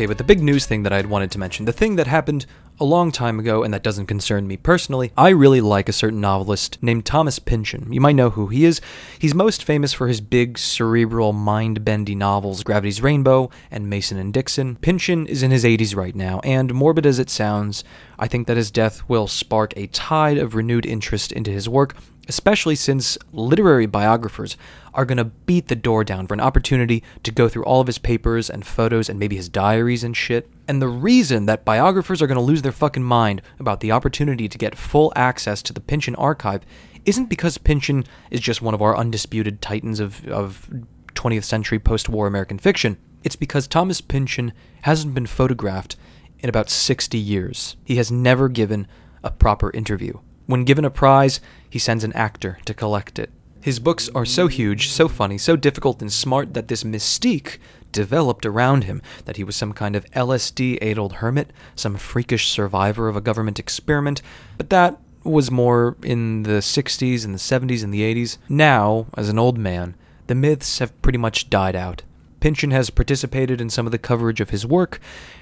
Okay, 0.00 0.06
but 0.06 0.16
the 0.16 0.24
big 0.24 0.42
news 0.42 0.64
thing 0.64 0.82
that 0.84 0.94
I'd 0.94 1.04
wanted 1.04 1.30
to 1.32 1.38
mention, 1.38 1.66
the 1.66 1.74
thing 1.74 1.96
that 1.96 2.06
happened 2.06 2.46
a 2.80 2.84
long 2.84 3.12
time 3.12 3.38
ago 3.38 3.62
and 3.62 3.74
that 3.74 3.82
doesn't 3.82 4.06
concern 4.06 4.46
me 4.46 4.56
personally, 4.56 5.12
I 5.16 5.28
really 5.28 5.60
like 5.60 5.88
a 5.88 5.92
certain 5.92 6.20
novelist 6.20 6.82
named 6.82 7.04
Thomas 7.04 7.38
Pynchon. 7.38 7.92
You 7.92 8.00
might 8.00 8.16
know 8.16 8.30
who 8.30 8.46
he 8.46 8.64
is. 8.64 8.80
He's 9.18 9.34
most 9.34 9.62
famous 9.62 9.92
for 9.92 10.08
his 10.08 10.22
big, 10.22 10.56
cerebral, 10.56 11.34
mind 11.34 11.84
bendy 11.84 12.14
novels, 12.14 12.64
Gravity's 12.64 13.02
Rainbow 13.02 13.50
and 13.70 13.90
Mason 13.90 14.16
and 14.16 14.32
Dixon. 14.32 14.76
Pynchon 14.76 15.26
is 15.26 15.42
in 15.42 15.50
his 15.50 15.64
80s 15.64 15.94
right 15.94 16.16
now, 16.16 16.40
and 16.42 16.72
morbid 16.72 17.04
as 17.04 17.18
it 17.18 17.28
sounds, 17.28 17.84
I 18.18 18.26
think 18.26 18.46
that 18.46 18.56
his 18.56 18.70
death 18.70 19.06
will 19.08 19.28
spark 19.28 19.74
a 19.76 19.86
tide 19.88 20.38
of 20.38 20.54
renewed 20.54 20.86
interest 20.86 21.32
into 21.32 21.50
his 21.50 21.68
work, 21.68 21.94
especially 22.28 22.76
since 22.76 23.18
literary 23.32 23.86
biographers 23.86 24.56
are 24.94 25.04
going 25.04 25.18
to 25.18 25.24
beat 25.24 25.68
the 25.68 25.76
door 25.76 26.04
down 26.04 26.26
for 26.26 26.34
an 26.34 26.40
opportunity 26.40 27.02
to 27.22 27.30
go 27.30 27.48
through 27.48 27.64
all 27.64 27.80
of 27.80 27.86
his 27.86 27.98
papers 27.98 28.48
and 28.48 28.66
photos 28.66 29.08
and 29.08 29.18
maybe 29.18 29.36
his 29.36 29.48
diaries 29.48 30.02
and 30.02 30.16
shit. 30.16 30.48
And 30.70 30.80
the 30.80 30.86
reason 30.86 31.46
that 31.46 31.64
biographers 31.64 32.22
are 32.22 32.28
going 32.28 32.36
to 32.36 32.40
lose 32.40 32.62
their 32.62 32.70
fucking 32.70 33.02
mind 33.02 33.42
about 33.58 33.80
the 33.80 33.90
opportunity 33.90 34.48
to 34.48 34.56
get 34.56 34.78
full 34.78 35.12
access 35.16 35.62
to 35.62 35.72
the 35.72 35.80
Pynchon 35.80 36.14
archive 36.14 36.64
isn't 37.04 37.28
because 37.28 37.58
Pynchon 37.58 38.04
is 38.30 38.38
just 38.38 38.62
one 38.62 38.72
of 38.72 38.80
our 38.80 38.96
undisputed 38.96 39.60
titans 39.60 39.98
of, 39.98 40.24
of 40.28 40.70
20th 41.14 41.42
century 41.42 41.80
post 41.80 42.08
war 42.08 42.28
American 42.28 42.56
fiction. 42.56 42.98
It's 43.24 43.34
because 43.34 43.66
Thomas 43.66 44.00
Pynchon 44.00 44.52
hasn't 44.82 45.12
been 45.12 45.26
photographed 45.26 45.96
in 46.38 46.48
about 46.48 46.70
60 46.70 47.18
years. 47.18 47.74
He 47.84 47.96
has 47.96 48.12
never 48.12 48.48
given 48.48 48.86
a 49.24 49.32
proper 49.32 49.72
interview. 49.72 50.20
When 50.46 50.62
given 50.62 50.84
a 50.84 50.90
prize, 50.90 51.40
he 51.68 51.80
sends 51.80 52.04
an 52.04 52.12
actor 52.12 52.58
to 52.66 52.74
collect 52.74 53.18
it. 53.18 53.30
His 53.60 53.80
books 53.80 54.08
are 54.14 54.24
so 54.24 54.46
huge, 54.46 54.88
so 54.88 55.08
funny, 55.08 55.36
so 55.36 55.56
difficult 55.56 56.00
and 56.00 56.12
smart 56.12 56.54
that 56.54 56.68
this 56.68 56.84
mystique 56.84 57.58
developed 57.92 58.46
around 58.46 58.84
him 58.84 59.02
that 59.24 59.36
he 59.36 59.44
was 59.44 59.56
some 59.56 59.72
kind 59.72 59.96
of 59.96 60.04
LSD 60.12 60.78
addled 60.82 61.14
hermit, 61.14 61.52
some 61.74 61.96
freakish 61.96 62.48
survivor 62.48 63.08
of 63.08 63.16
a 63.16 63.20
government 63.20 63.58
experiment, 63.58 64.22
but 64.56 64.70
that 64.70 64.98
was 65.24 65.50
more 65.50 65.96
in 66.02 66.44
the 66.44 66.60
60s 66.60 67.24
and 67.24 67.34
the 67.34 67.38
70s 67.38 67.84
and 67.84 67.92
the 67.92 68.02
80s. 68.02 68.38
Now, 68.48 69.06
as 69.16 69.28
an 69.28 69.38
old 69.38 69.58
man, 69.58 69.94
the 70.26 70.34
myths 70.34 70.78
have 70.78 71.00
pretty 71.02 71.18
much 71.18 71.50
died 71.50 71.76
out. 71.76 72.02
Pynchon 72.40 72.70
has 72.70 72.88
participated 72.88 73.60
in 73.60 73.68
some 73.68 73.86
of 73.86 73.92
the 73.92 73.98
coverage 73.98 74.40
of 74.40 74.50
his 74.50 74.64
work, 74.64 74.98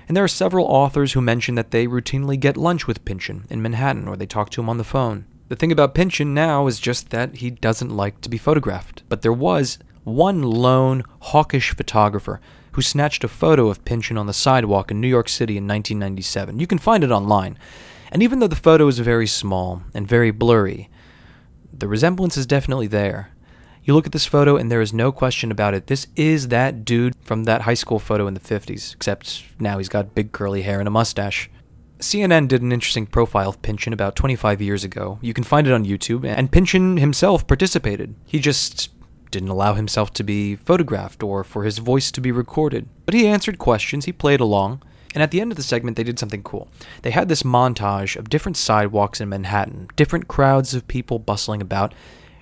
and 0.09 0.17
there 0.17 0.25
are 0.25 0.29
several 0.29 0.67
authors 0.67 1.13
who 1.13 1.21
mention 1.21 1.55
that 1.55 1.71
they 1.71 1.87
routinely 1.87 2.39
get 2.39 2.57
lunch 2.57 2.89
with 2.89 3.05
Pynchon 3.05 3.47
in 3.49 3.63
Manhattan 3.63 4.09
or 4.09 4.17
they 4.17 4.27
talk 4.27 4.51
to 4.51 4.61
him 4.61 4.69
on 4.69 4.79
the 4.79 4.85
phone. 4.85 5.25
The 5.49 5.57
thing 5.57 5.73
about 5.73 5.95
Pynchon 5.95 6.35
now 6.35 6.67
is 6.67 6.79
just 6.79 7.09
that 7.11 7.37
he 7.37 7.51
doesn't 7.51 7.97
like 7.97 8.21
to 8.21 8.29
be 8.29 8.37
photographed. 8.37 9.03
But 9.09 9.23
there 9.23 9.33
was 9.33 9.79
one 10.09 10.43
lone, 10.43 11.05
hawkish 11.21 11.71
photographer 11.71 12.41
who 12.73 12.83
snatched 12.83 13.25
a 13.25 13.29
photo 13.29 13.69
of 13.69 13.85
Pynchon 13.85 14.17
on 14.17 14.27
the 14.27 14.33
sidewalk 14.33 14.91
in 14.91 15.01
New 15.01 15.09
York 15.09 15.29
City 15.29 15.57
in 15.57 15.67
1997. 15.67 16.61
You 16.61 16.67
can 16.67 16.79
find 16.79 17.03
it 17.03 17.11
online. 17.11 17.59
And 18.13 18.23
even 18.23 18.39
though 18.39 18.47
the 18.47 18.57
photo 18.57 18.87
is 18.87 18.99
very 19.01 19.27
small 19.27 19.83
and 19.95 20.07
very 20.07 20.31
blurry, 20.31 20.89
the 21.73 21.89
resemblance 21.89 22.37
is 22.37 22.47
definitely 22.47 22.87
there. 22.87 23.33
You 23.83 23.95
look 23.95 24.07
at 24.07 24.13
this 24.13 24.27
photo, 24.27 24.57
and 24.57 24.71
there 24.71 24.81
is 24.81 24.93
no 24.93 25.11
question 25.11 25.51
about 25.51 25.75
it. 25.75 25.87
This 25.87 26.09
is 26.15 26.49
that 26.49 26.85
dude 26.85 27.15
from 27.23 27.45
that 27.45 27.63
high 27.63 27.75
school 27.75 27.99
photo 27.99 28.27
in 28.27 28.35
the 28.35 28.41
50s, 28.41 28.95
except 28.95 29.45
now 29.59 29.79
he's 29.79 29.89
got 29.89 30.15
big 30.15 30.33
curly 30.33 30.63
hair 30.63 30.79
and 30.79 30.87
a 30.87 30.91
mustache. 30.91 31.51
CNN 31.99 32.49
did 32.49 32.63
an 32.63 32.71
interesting 32.71 33.07
profile 33.07 33.49
of 33.49 33.63
Pynchon 33.63 33.93
about 33.93 34.15
25 34.15 34.61
years 34.63 34.85
ago. 34.85 35.19
You 35.21 35.35
can 35.35 35.43
find 35.43 35.67
it 35.67 35.73
on 35.73 35.85
YouTube, 35.85 36.25
and 36.25 36.53
Pynchon 36.53 36.99
himself 36.99 37.47
participated. 37.47 38.15
He 38.25 38.39
just 38.39 38.91
didn't 39.31 39.49
allow 39.49 39.75
himself 39.75 40.13
to 40.15 40.25
be 40.25 40.57
photographed 40.57 41.23
or 41.23 41.45
for 41.45 41.65
his 41.65 41.79
voice 41.79 42.11
to 42.13 42.21
be 42.21 42.33
recorded. 42.33 42.89
But 43.05 43.15
he 43.15 43.27
answered 43.27 43.59
questions, 43.59 44.05
he 44.05 44.13
played 44.13 44.41
along, 44.41 44.83
and 45.15 45.23
at 45.23 45.31
the 45.31 45.41
end 45.41 45.53
of 45.53 45.57
the 45.57 45.63
segment, 45.63 45.97
they 45.97 46.05
did 46.05 46.19
something 46.19 46.43
cool. 46.43 46.69
They 47.03 47.11
had 47.11 47.29
this 47.29 47.43
montage 47.43 48.17
of 48.17 48.31
different 48.31 48.57
sidewalks 48.57 49.21
in 49.21 49.29
Manhattan, 49.29 49.89
different 49.97 50.29
crowds 50.29 50.75
of 50.75 50.89
people 50.89 51.19
bustling 51.19 51.63
about, 51.63 51.95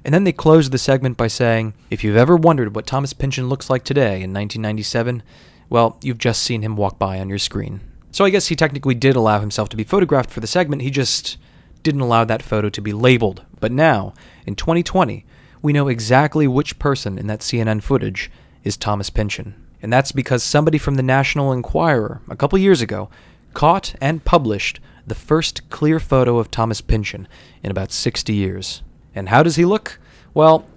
and 0.05 0.15
then 0.15 0.25
they 0.25 0.33
closed 0.33 0.73
the 0.73 0.79
segment 0.79 1.17
by 1.17 1.27
saying, 1.27 1.75
If 1.91 2.05
you've 2.05 2.17
ever 2.17 2.37
wondered 2.37 2.75
what 2.75 2.87
Thomas 2.87 3.13
Pynchon 3.13 3.49
looks 3.49 3.69
like 3.69 3.83
today 3.83 4.23
in 4.23 4.33
1997, 4.33 5.23
well, 5.69 5.99
you've 6.03 6.19
just 6.19 6.43
seen 6.43 6.63
him 6.63 6.77
walk 6.77 6.99
by 6.99 7.19
on 7.19 7.29
your 7.29 7.39
screen. 7.39 7.81
So 8.13 8.25
I 8.25 8.31
guess 8.31 8.47
he 8.47 8.57
technically 8.57 8.95
did 8.95 9.17
allow 9.17 9.41
himself 9.41 9.69
to 9.71 9.77
be 9.77 9.85
photographed 9.85 10.31
for 10.31 10.41
the 10.41 10.47
segment, 10.47 10.83
he 10.83 10.91
just 10.91 11.39
didn't 11.83 12.01
allow 12.01 12.25
that 12.25 12.43
photo 12.43 12.69
to 12.69 12.81
be 12.81 12.93
labeled. 12.93 13.45
But 13.61 13.73
now, 13.73 14.15
in 14.47 14.55
2020, 14.55 15.25
we 15.67 15.73
know 15.73 15.89
exactly 15.89 16.47
which 16.47 16.79
person 16.79 17.19
in 17.19 17.27
that 17.27 17.41
CNN 17.41 17.83
footage 17.83 18.31
is 18.63 18.77
Thomas 18.77 19.11
Pynchon. 19.11 19.53
And 19.83 19.93
that's 19.93 20.13
because 20.13 20.45
somebody 20.45 20.79
from 20.79 20.95
the 20.95 21.03
National 21.03 21.53
Enquirer, 21.53 22.23
a 22.31 22.37
couple 22.37 22.57
years 22.57 22.81
ago, 22.81 23.11
caught 23.53 23.97
and 24.01 24.25
published 24.25 24.79
the 25.09 25.17
first 25.17 25.69
clear 25.69 25.99
photo 25.99 26.39
of 26.39 26.53
Thomas 26.53 26.81
Pynchon 26.81 27.27
in 27.65 27.73
about 27.73 27.91
60 27.91 28.33
years. 28.33 28.85
And 29.13 29.29
how 29.29 29.43
does 29.43 29.57
he 29.57 29.65
look? 29.65 29.99
Well, 30.35 30.69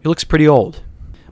he 0.00 0.08
looks 0.08 0.24
pretty 0.24 0.48
old. 0.48 0.82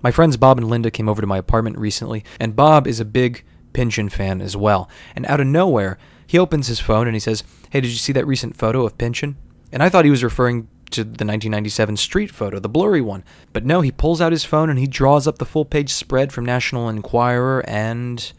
My 0.02 0.10
friends 0.10 0.36
Bob 0.36 0.58
and 0.58 0.68
Linda 0.68 0.90
came 0.90 1.08
over 1.08 1.22
to 1.22 1.26
my 1.26 1.38
apartment 1.38 1.78
recently, 1.78 2.24
and 2.38 2.54
Bob 2.54 2.86
is 2.86 3.00
a 3.00 3.06
big 3.06 3.42
Pynchon 3.72 4.10
fan 4.10 4.42
as 4.42 4.54
well. 4.54 4.86
And 5.14 5.24
out 5.28 5.40
of 5.40 5.46
nowhere, 5.46 5.96
he 6.26 6.38
opens 6.38 6.66
his 6.66 6.78
phone 6.78 7.06
and 7.06 7.16
he 7.16 7.20
says, 7.20 7.42
Hey, 7.70 7.80
did 7.80 7.88
you 7.88 7.96
see 7.96 8.12
that 8.12 8.26
recent 8.26 8.54
photo 8.54 8.84
of 8.84 8.98
Pynchon? 8.98 9.38
And 9.72 9.82
I 9.82 9.88
thought 9.88 10.04
he 10.04 10.10
was 10.10 10.22
referring 10.22 10.68
to 10.96 11.04
the 11.04 11.24
1997 11.24 11.96
street 11.96 12.30
photo, 12.30 12.58
the 12.58 12.68
blurry 12.68 13.00
one. 13.00 13.24
But 13.52 13.64
no, 13.64 13.80
he 13.80 13.90
pulls 13.90 14.20
out 14.20 14.32
his 14.32 14.44
phone 14.44 14.68
and 14.68 14.78
he 14.78 14.86
draws 14.86 15.26
up 15.26 15.38
the 15.38 15.46
full 15.46 15.64
page 15.64 15.90
spread 15.90 16.32
from 16.32 16.44
National 16.44 16.88
Enquirer, 16.88 17.64
and 17.68 18.32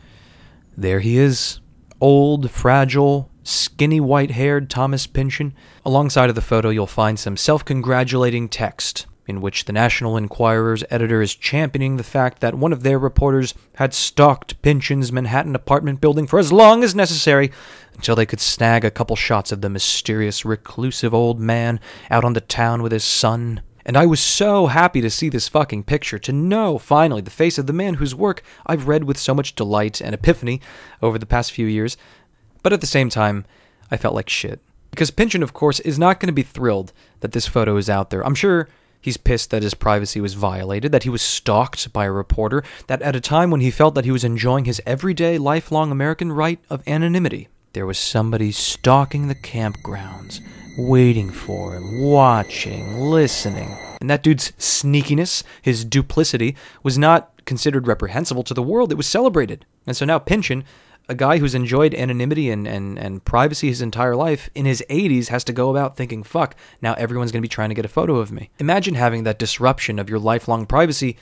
there 0.76 1.00
he 1.00 1.18
is. 1.18 1.60
Old, 2.00 2.52
fragile, 2.52 3.32
skinny 3.44 4.00
white 4.00 4.32
haired 4.32 4.70
Thomas 4.70 5.08
Pynchon. 5.08 5.54
Alongside 5.84 6.30
of 6.30 6.36
the 6.36 6.42
photo, 6.42 6.70
you'll 6.70 6.86
find 6.86 7.18
some 7.18 7.38
self 7.38 7.66
congratulating 7.66 8.50
text 8.50 9.08
in 9.28 9.42
which 9.42 9.66
the 9.66 9.74
National 9.74 10.18
Enquirer's 10.18 10.84
editor 10.90 11.22
is 11.22 11.36
championing 11.36 11.98
the 11.98 12.04
fact 12.04 12.40
that 12.40 12.56
one 12.56 12.72
of 12.72 12.84
their 12.84 12.98
reporters 12.98 13.54
had 13.76 13.94
stalked 13.94 14.60
Pynchon's 14.62 15.12
Manhattan 15.12 15.56
apartment 15.56 16.00
building 16.02 16.26
for 16.26 16.40
as 16.40 16.52
long 16.52 16.84
as 16.84 16.96
necessary 16.96 17.52
until 17.96 18.16
they 18.16 18.26
could 18.26 18.40
snag 18.40 18.86
a 18.86 18.92
couple 18.92 19.16
shots 19.16 19.52
of 19.52 19.62
the 19.62 19.70
mysterious, 19.70 20.46
reclusive 20.46 21.14
old 21.14 21.40
man 21.40 21.80
out 22.10 22.24
on 22.24 22.34
the 22.34 22.42
town 22.42 22.82
with 22.82 22.92
his 22.92 23.04
son. 23.04 23.62
And 23.86 23.98
I 23.98 24.06
was 24.06 24.20
so 24.20 24.68
happy 24.68 25.02
to 25.02 25.10
see 25.10 25.30
this 25.30 25.48
fucking 25.48 25.84
picture, 25.84 26.20
to 26.20 26.34
know 26.34 26.78
finally 26.78 27.22
the 27.22 27.30
face 27.30 27.58
of 27.58 27.68
the 27.68 27.74
man 27.74 27.96
whose 27.96 28.16
work 28.16 28.44
I've 28.66 28.88
read 28.88 29.04
with 29.04 29.18
so 29.18 29.34
much 29.34 29.56
delight 29.56 30.02
and 30.02 30.14
epiphany 30.14 30.62
over 31.02 31.18
the 31.18 31.26
past 31.26 31.52
few 31.52 31.68
years. 31.68 31.98
But 32.64 32.74
at 32.74 32.82
the 32.82 32.88
same 32.88 33.10
time, 33.10 33.46
I 33.90 33.98
felt 33.98 34.16
like 34.16 34.30
shit. 34.30 34.60
Because 34.92 35.12
Pynchon, 35.12 35.44
of 35.44 35.54
course, 35.54 35.80
is 35.82 36.00
not 36.00 36.20
going 36.20 36.28
to 36.28 36.34
be 36.34 36.44
thrilled 36.44 36.92
that 37.20 37.32
this 37.32 37.48
photo 37.48 37.78
is 37.78 37.90
out 37.90 38.10
there. 38.10 38.26
I'm 38.26 38.36
sure 38.36 38.68
he's 39.02 39.18
pissed 39.18 39.52
that 39.52 39.64
his 39.64 39.74
privacy 39.74 40.20
was 40.22 40.34
violated, 40.34 40.92
that 40.92 41.04
he 41.04 41.10
was 41.10 41.22
stalked 41.22 41.92
by 41.94 42.06
a 42.06 42.12
reporter, 42.12 42.64
that 42.88 43.02
at 43.02 43.16
a 43.16 43.22
time 43.22 43.52
when 43.52 43.62
he 43.62 43.72
felt 43.72 43.96
that 43.96 44.06
he 44.06 44.12
was 44.12 44.24
enjoying 44.24 44.66
his 44.66 44.82
everyday, 44.86 45.38
lifelong 45.38 45.92
American 45.92 46.32
right 46.32 46.60
of 46.70 46.88
anonymity, 46.88 47.48
there 47.74 47.86
was 47.86 48.00
somebody 48.00 48.52
stalking 48.52 49.28
the 49.28 49.36
campgrounds, 49.36 50.40
waiting 50.78 51.30
for 51.30 51.76
him, 51.76 52.02
watching, 52.02 52.98
listening. 52.98 53.78
And 54.00 54.10
that 54.10 54.24
dude's 54.24 54.52
sneakiness, 54.54 55.44
his 55.62 55.86
duplicity, 55.86 56.56
was 56.84 56.98
not 56.98 57.46
considered 57.46 57.88
reprehensible 57.88 58.44
to 58.44 58.54
the 58.54 58.64
world. 58.64 58.92
It 58.92 58.96
was 58.96 59.08
celebrated. 59.08 59.66
And 59.86 59.96
so 59.96 60.06
now 60.06 60.20
Pynchon, 60.20 60.64
a 61.10 61.16
guy 61.16 61.38
who's 61.38 61.56
enjoyed 61.56 61.94
anonymity 61.94 62.50
and, 62.50 62.68
and, 62.68 62.98
and 63.00 63.24
privacy 63.24 63.70
his 63.70 63.82
entire 63.82 64.16
life, 64.16 64.50
in 64.54 64.66
his 64.66 64.84
80s 64.90 65.30
has 65.30 65.44
to 65.46 65.54
go 65.54 65.70
about 65.70 65.96
thinking, 65.96 66.24
fuck, 66.24 66.56
now 66.82 66.94
everyone's 66.96 67.32
going 67.32 67.42
to 67.42 67.46
be 67.46 67.48
trying 67.48 67.70
to 67.70 67.76
get 67.76 67.86
a 67.86 67.90
photo 67.90 68.18
of 68.18 68.32
me. 68.32 68.50
Imagine 68.60 68.96
having 68.96 69.24
that 69.24 69.40
disruption 69.40 70.00
of 70.00 70.10
your 70.10 70.20
lifelong 70.20 70.66
privacy 70.66 71.18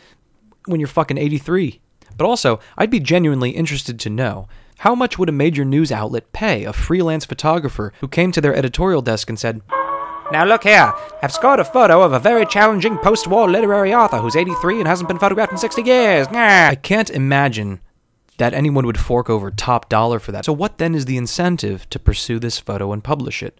when 0.65 0.79
you're 0.79 0.87
fucking 0.87 1.17
83. 1.17 1.79
But 2.17 2.25
also, 2.25 2.59
I'd 2.77 2.89
be 2.89 2.99
genuinely 2.99 3.51
interested 3.51 3.99
to 3.99 4.09
know 4.09 4.47
how 4.79 4.95
much 4.95 5.17
would 5.17 5.29
a 5.29 5.33
major 5.33 5.63
news 5.63 5.91
outlet 5.91 6.33
pay 6.33 6.63
a 6.63 6.73
freelance 6.73 7.25
photographer 7.25 7.93
who 7.99 8.07
came 8.07 8.31
to 8.31 8.41
their 8.41 8.55
editorial 8.55 9.01
desk 9.01 9.29
and 9.29 9.39
said, 9.39 9.61
now 10.31 10.43
look 10.43 10.63
here, 10.63 10.91
I've 11.21 11.31
scored 11.31 11.59
a 11.59 11.65
photo 11.65 12.01
of 12.01 12.13
a 12.13 12.19
very 12.19 12.47
challenging 12.47 12.97
post-war 12.97 13.49
literary 13.49 13.93
author 13.93 14.17
who's 14.17 14.35
83 14.35 14.79
and 14.79 14.87
hasn't 14.87 15.07
been 15.07 15.19
photographed 15.19 15.51
in 15.51 15.57
60 15.57 15.83
years. 15.83 16.27
I 16.71 16.75
can't 16.75 17.11
imagine 17.11 17.79
that 18.37 18.53
anyone 18.53 18.85
would 18.85 18.99
fork 18.99 19.29
over 19.29 19.51
top 19.51 19.89
dollar 19.89 20.19
for 20.19 20.31
that. 20.31 20.45
So 20.45 20.53
what 20.53 20.77
then 20.77 20.95
is 20.95 21.05
the 21.05 21.17
incentive 21.17 21.89
to 21.89 21.99
pursue 21.99 22.39
this 22.39 22.59
photo 22.59 22.91
and 22.91 23.03
publish 23.03 23.41
it? 23.41 23.59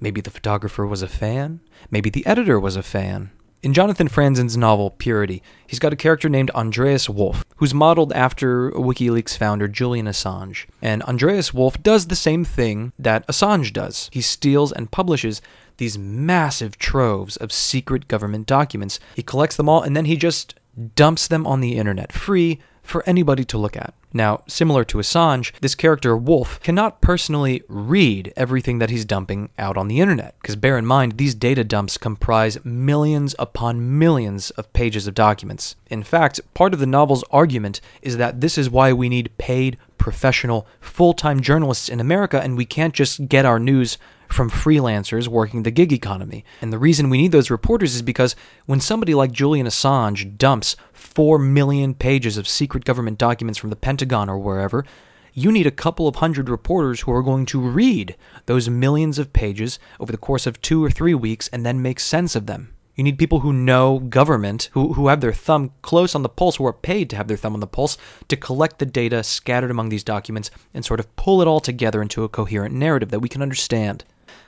Maybe 0.00 0.20
the 0.20 0.30
photographer 0.30 0.86
was 0.86 1.02
a 1.02 1.08
fan? 1.08 1.60
Maybe 1.90 2.10
the 2.10 2.26
editor 2.26 2.60
was 2.60 2.76
a 2.76 2.82
fan? 2.82 3.30
In 3.62 3.74
Jonathan 3.74 4.08
Franzen's 4.08 4.56
novel 4.56 4.90
Purity, 4.90 5.42
he's 5.66 5.78
got 5.78 5.92
a 5.92 5.96
character 5.96 6.30
named 6.30 6.50
Andreas 6.52 7.10
Wolf, 7.10 7.44
who's 7.56 7.74
modeled 7.74 8.10
after 8.14 8.70
WikiLeaks 8.70 9.36
founder 9.36 9.68
Julian 9.68 10.06
Assange. 10.06 10.64
And 10.80 11.02
Andreas 11.02 11.52
Wolf 11.52 11.82
does 11.82 12.06
the 12.06 12.16
same 12.16 12.42
thing 12.42 12.94
that 12.98 13.26
Assange 13.26 13.70
does. 13.74 14.08
He 14.14 14.22
steals 14.22 14.72
and 14.72 14.90
publishes 14.90 15.42
these 15.76 15.98
massive 15.98 16.78
troves 16.78 17.36
of 17.36 17.52
secret 17.52 18.08
government 18.08 18.46
documents. 18.46 18.98
He 19.14 19.22
collects 19.22 19.56
them 19.56 19.68
all 19.68 19.82
and 19.82 19.94
then 19.94 20.06
he 20.06 20.16
just 20.16 20.54
dumps 20.94 21.28
them 21.28 21.46
on 21.46 21.60
the 21.60 21.76
internet, 21.76 22.12
free 22.12 22.60
for 22.82 23.02
anybody 23.06 23.44
to 23.44 23.58
look 23.58 23.76
at. 23.76 23.92
Now, 24.12 24.42
similar 24.48 24.84
to 24.84 24.98
Assange, 24.98 25.52
this 25.60 25.74
character, 25.74 26.16
Wolf, 26.16 26.60
cannot 26.60 27.00
personally 27.00 27.62
read 27.68 28.32
everything 28.36 28.78
that 28.78 28.90
he's 28.90 29.04
dumping 29.04 29.50
out 29.58 29.76
on 29.76 29.88
the 29.88 30.00
internet. 30.00 30.34
Because 30.40 30.56
bear 30.56 30.76
in 30.76 30.86
mind, 30.86 31.16
these 31.16 31.34
data 31.34 31.62
dumps 31.62 31.96
comprise 31.96 32.62
millions 32.64 33.34
upon 33.38 33.98
millions 33.98 34.50
of 34.52 34.72
pages 34.72 35.06
of 35.06 35.14
documents. 35.14 35.76
In 35.88 36.02
fact, 36.02 36.40
part 36.54 36.74
of 36.74 36.80
the 36.80 36.86
novel's 36.86 37.24
argument 37.30 37.80
is 38.02 38.16
that 38.16 38.40
this 38.40 38.58
is 38.58 38.68
why 38.68 38.92
we 38.92 39.08
need 39.08 39.36
paid, 39.38 39.78
professional, 39.96 40.66
full 40.80 41.14
time 41.14 41.40
journalists 41.40 41.88
in 41.88 42.00
America, 42.00 42.40
and 42.40 42.56
we 42.56 42.64
can't 42.64 42.94
just 42.94 43.28
get 43.28 43.44
our 43.44 43.60
news 43.60 43.96
from 44.32 44.50
freelancers 44.50 45.28
working 45.28 45.62
the 45.62 45.70
gig 45.70 45.92
economy. 45.92 46.44
And 46.60 46.72
the 46.72 46.78
reason 46.78 47.10
we 47.10 47.20
need 47.20 47.32
those 47.32 47.50
reporters 47.50 47.94
is 47.94 48.02
because 48.02 48.36
when 48.66 48.80
somebody 48.80 49.14
like 49.14 49.32
Julian 49.32 49.66
Assange 49.66 50.36
dumps 50.38 50.76
4 50.92 51.38
million 51.38 51.94
pages 51.94 52.36
of 52.36 52.48
secret 52.48 52.84
government 52.84 53.18
documents 53.18 53.58
from 53.58 53.70
the 53.70 53.76
Pentagon 53.76 54.28
or 54.28 54.38
wherever, 54.38 54.84
you 55.32 55.52
need 55.52 55.66
a 55.66 55.72
couple 55.72 56.08
of 56.08 56.16
hundred 56.16 56.48
reporters 56.48 57.00
who 57.00 57.12
are 57.12 57.22
going 57.22 57.46
to 57.46 57.60
read 57.60 58.16
those 58.46 58.68
millions 58.68 59.18
of 59.18 59.32
pages 59.32 59.78
over 59.98 60.12
the 60.12 60.18
course 60.18 60.46
of 60.46 60.60
two 60.60 60.84
or 60.84 60.90
three 60.90 61.14
weeks 61.14 61.48
and 61.48 61.64
then 61.64 61.82
make 61.82 62.00
sense 62.00 62.34
of 62.34 62.46
them. 62.46 62.74
You 63.00 63.04
need 63.04 63.18
people 63.18 63.40
who 63.40 63.52
know 63.52 63.98
government, 63.98 64.68
who, 64.72 64.92
who 64.92 65.08
have 65.08 65.20
their 65.20 65.32
thumb 65.32 65.72
close 65.80 66.14
on 66.14 66.22
the 66.22 66.28
pulse, 66.28 66.56
who 66.56 66.66
are 66.66 66.72
paid 66.72 67.08
to 67.10 67.16
have 67.16 67.28
their 67.28 67.36
thumb 67.36 67.54
on 67.54 67.60
the 67.60 67.66
pulse, 67.66 67.96
to 68.28 68.36
collect 68.36 68.78
the 68.78 68.86
data 68.86 69.22
scattered 69.22 69.70
among 69.70 69.88
these 69.88 70.04
documents 70.04 70.50
and 70.74 70.84
sort 70.84 71.00
of 71.00 71.16
pull 71.16 71.40
it 71.40 71.48
all 71.48 71.60
together 71.60 72.02
into 72.02 72.24
a 72.24 72.28
coherent 72.28 72.74
narrative 72.74 73.10
that 73.10 73.20
we 73.20 73.28
can 73.28 73.40
understand. 73.40 74.04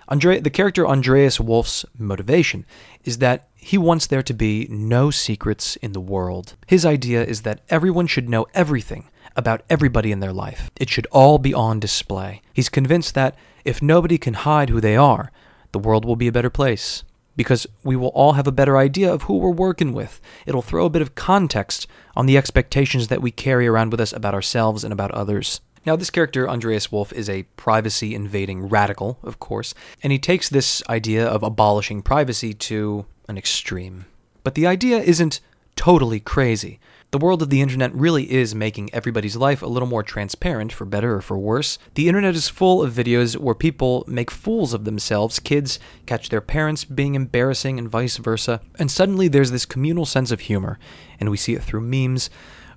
Andre, 0.08 0.40
the 0.40 0.50
character 0.50 0.86
Andreas 0.86 1.40
Wolf's 1.40 1.84
motivation 1.96 2.66
is 3.04 3.18
that 3.18 3.48
he 3.54 3.78
wants 3.78 4.06
there 4.06 4.22
to 4.22 4.34
be 4.34 4.66
no 4.68 5.10
secrets 5.10 5.76
in 5.76 5.92
the 5.92 6.00
world. 6.00 6.56
His 6.66 6.84
idea 6.84 7.24
is 7.24 7.42
that 7.42 7.60
everyone 7.70 8.06
should 8.06 8.28
know 8.28 8.46
everything 8.54 9.08
about 9.36 9.62
everybody 9.70 10.12
in 10.12 10.20
their 10.20 10.32
life. 10.32 10.70
It 10.76 10.90
should 10.90 11.06
all 11.06 11.38
be 11.38 11.54
on 11.54 11.80
display. 11.80 12.42
He's 12.52 12.68
convinced 12.68 13.14
that 13.14 13.36
if 13.64 13.80
nobody 13.80 14.18
can 14.18 14.34
hide 14.34 14.68
who 14.68 14.80
they 14.80 14.96
are, 14.96 15.30
the 15.70 15.78
world 15.78 16.04
will 16.04 16.16
be 16.16 16.28
a 16.28 16.32
better 16.32 16.50
place. 16.50 17.04
Because 17.34 17.66
we 17.82 17.96
will 17.96 18.08
all 18.08 18.32
have 18.32 18.46
a 18.46 18.52
better 18.52 18.76
idea 18.76 19.10
of 19.10 19.22
who 19.22 19.38
we're 19.38 19.50
working 19.50 19.94
with. 19.94 20.20
It'll 20.44 20.60
throw 20.60 20.84
a 20.84 20.90
bit 20.90 21.00
of 21.00 21.14
context 21.14 21.86
on 22.14 22.26
the 22.26 22.36
expectations 22.36 23.08
that 23.08 23.22
we 23.22 23.30
carry 23.30 23.66
around 23.66 23.90
with 23.90 24.00
us 24.00 24.12
about 24.12 24.34
ourselves 24.34 24.84
and 24.84 24.92
about 24.92 25.12
others. 25.12 25.62
Now, 25.84 25.96
this 25.96 26.10
character, 26.10 26.48
Andreas 26.48 26.92
Wolf, 26.92 27.12
is 27.12 27.28
a 27.28 27.42
privacy 27.56 28.14
invading 28.14 28.68
radical, 28.68 29.18
of 29.22 29.40
course, 29.40 29.74
and 30.02 30.12
he 30.12 30.18
takes 30.18 30.48
this 30.48 30.82
idea 30.88 31.26
of 31.26 31.42
abolishing 31.42 32.02
privacy 32.02 32.54
to 32.54 33.06
an 33.28 33.36
extreme. 33.36 34.06
But 34.44 34.54
the 34.54 34.66
idea 34.66 34.98
isn't 34.98 35.40
totally 35.74 36.20
crazy. 36.20 36.78
The 37.10 37.18
world 37.18 37.42
of 37.42 37.50
the 37.50 37.60
internet 37.60 37.94
really 37.94 38.32
is 38.32 38.54
making 38.54 38.94
everybody's 38.94 39.36
life 39.36 39.60
a 39.60 39.66
little 39.66 39.88
more 39.88 40.02
transparent, 40.02 40.72
for 40.72 40.84
better 40.84 41.16
or 41.16 41.20
for 41.20 41.36
worse. 41.36 41.78
The 41.94 42.08
internet 42.08 42.34
is 42.34 42.48
full 42.48 42.82
of 42.82 42.94
videos 42.94 43.36
where 43.36 43.54
people 43.54 44.04
make 44.06 44.30
fools 44.30 44.72
of 44.72 44.84
themselves, 44.84 45.38
kids 45.38 45.78
catch 46.06 46.30
their 46.30 46.40
parents 46.40 46.84
being 46.84 47.14
embarrassing, 47.14 47.78
and 47.78 47.88
vice 47.88 48.16
versa. 48.16 48.62
And 48.78 48.90
suddenly 48.90 49.28
there's 49.28 49.50
this 49.50 49.66
communal 49.66 50.06
sense 50.06 50.30
of 50.30 50.40
humor, 50.40 50.78
and 51.20 51.28
we 51.30 51.36
see 51.36 51.54
it 51.54 51.62
through 51.62 51.82
memes 51.82 52.30